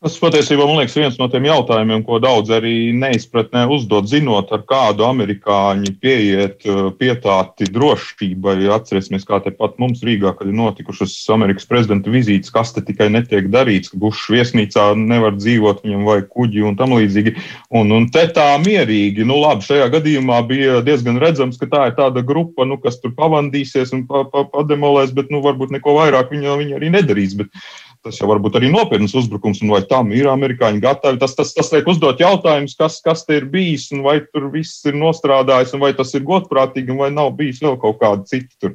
[0.00, 4.62] Tas patiesībā man liekas viens no tiem jautājumiem, ko daudz arī neizpratnē uzdot, zinot, ar
[4.64, 8.54] kādu amerikāņi pieiet uh, pietāti drošībai.
[8.72, 13.50] Atcerēsimies, kā tepat mums Rīgā, kad ir notikušas Amerikas prezidenta vizītes, kas te tikai netiek
[13.52, 17.36] darīts, ka Bušs viesnīcā nevar dzīvot, viņam vajag kuģi un tam līdzīgi.
[17.76, 21.98] Un, un te tā mierīgi, nu labi, šajā gadījumā bija diezgan redzams, ka tā ir
[22.00, 26.32] tāda grupa, nu, kas tur pavandīsies un pa, pa, pademolēs, bet nu, varbūt neko vairāk
[26.32, 27.36] viņa, viņa arī nedarīs.
[27.36, 27.52] Bet,
[28.00, 31.18] Tas jau varbūt arī nopietns uzbrukums, un vai tam ir amerikāņi gatavi.
[31.20, 34.80] Tas, tas, tas liek uzdot jautājumus, kas, kas te ir bijis, un vai tur viss
[34.88, 38.70] ir nostrādājis, un vai tas ir godprātīgi, vai nav bijis vēl kaut kādi citi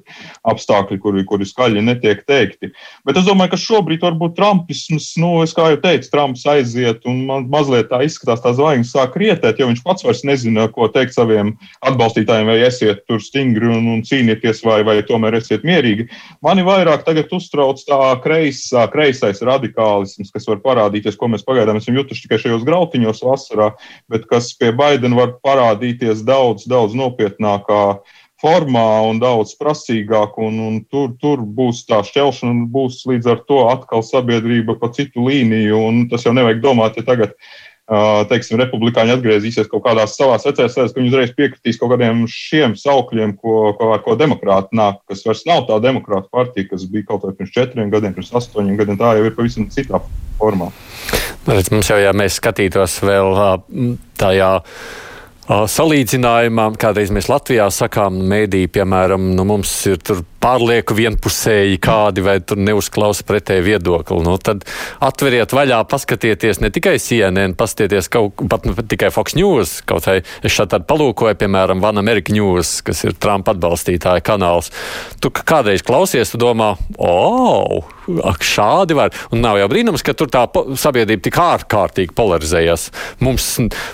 [0.45, 2.69] apstākļi, kuri, kuri skaļi netiek teikti.
[3.01, 7.25] Bet es domāju, ka šobrīd varbūt Trumpisms, nu, es kā jau teicu, Trumps aiziet, un
[7.25, 11.17] man mazliet tā izskatās, tā zvaigznes sāk rietēt, jo viņš pats vairs nezina, ko teikt
[11.17, 16.11] saviem atbalstītājiem, vai esiet tur stingri un, un cīnieties, vai, vai tomēr esiet mierīgi.
[16.45, 21.79] Mani vairāk tagad uztrauc tā kreisā, kreisā kreisais radikālisms, kas var parādīties, ko mēs pagaidām
[21.79, 23.71] esam jutuši tikai šajos grautiņos vasarā,
[24.09, 27.99] bet kas pie Baidena var parādīties daudz, daudz nopietnākā
[28.41, 33.43] formā un daudz prasīgāk, un, un tur, tur būs tā šķelšana, un būs līdz ar
[33.47, 37.37] to atkal sabiedrība pa citu līniju, un tas jau nevajag domāt, ja tagad
[37.85, 42.73] teiksim, republikāņi atgriezīsies kaut kādās savās vecajās lietās, ka viņi uzreiz piekritīs kaut kādiem šiem
[42.81, 47.11] saukļiem, ko, ko, ar ko demokrāti nāk, kas vairs nav tā demokrāta partija, kas bija
[47.11, 48.97] kaut vai pirms četriem gadiem, pirms astoņiem gadiem.
[49.01, 50.01] Tā jau ir pavisam citā
[50.39, 50.71] formā.
[51.45, 53.37] Redz, mums jau, ja mēs skatītos vēl
[54.17, 54.51] tajā
[55.45, 60.01] salīdzinājumā, kādreiz mēs Latvijā sakām, mēdī, piemēram, nu, mums ir
[60.45, 64.19] pārlieku vienpusēji kādi vai tur neuzklausa pretēju viedokli.
[64.25, 64.65] Nu, tad
[65.03, 70.19] atveriet vaļā, paskatieties ne tikai CNN, paskatieties kaut pat ne tikai Fox News, kaut vai
[70.45, 74.69] es šādi palūkoju, piemēram, Van America News, kas ir Trumpa atbalstītāja kanāls.
[75.23, 79.13] Tu kādreiz klausies, tu domā, o, ak, šādi var.
[79.33, 80.45] Un nav jau brīnums, ka tur tā
[80.79, 82.89] sabiedrība tik ārkārtīgi polarizējas.
[83.25, 83.49] Mums,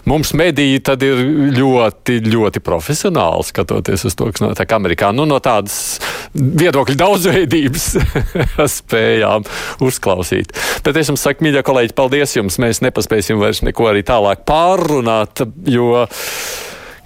[0.10, 1.22] mums mediji tad ir
[1.56, 5.12] ļoti, ļoti profesionāli skatoties uz to, kas notiek Amerikā.
[5.16, 6.02] Nu, no tādas
[6.42, 7.88] viedokļu daudzveidības
[8.78, 9.46] spējām
[9.86, 10.56] uzklausīt.
[10.86, 12.60] Bet es jums saku, mīļie kolēģi, paldies jums!
[12.62, 16.06] Mēs nepaspēsim vairs neko arī tālāk pārrunāt, jo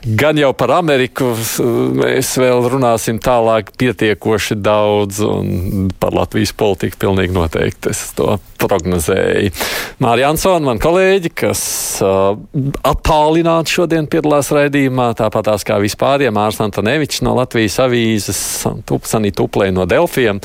[0.06, 1.32] Gan jau par Ameriku
[1.98, 9.50] mēs vēl runāsim tālāk pietiekoši daudz, un par Latvijas politiku pilnīgi noteikti es to prognozēju.
[10.06, 11.64] Mārija Ansona, man kolēģi, kas
[12.06, 12.38] uh,
[12.86, 18.42] attālināti šodien piedalās raidījumā, tāpat tās kā vispāriem, Mārs Antonevičs no Latvijas avīzes,
[19.10, 20.44] Sanī Tuplē no Delfiem,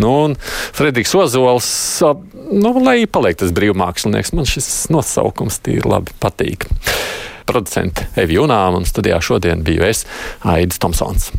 [0.00, 1.68] nu, un Fredriks Ozols,
[2.00, 2.16] uh,
[2.48, 6.70] nu, lai paliek tas brīvmākslinieks, man šis nosaukums tīri labi patīk
[7.46, 10.06] producente Evi Junām, un studijā šodien biju es,
[10.42, 11.32] Aidis Tomsons.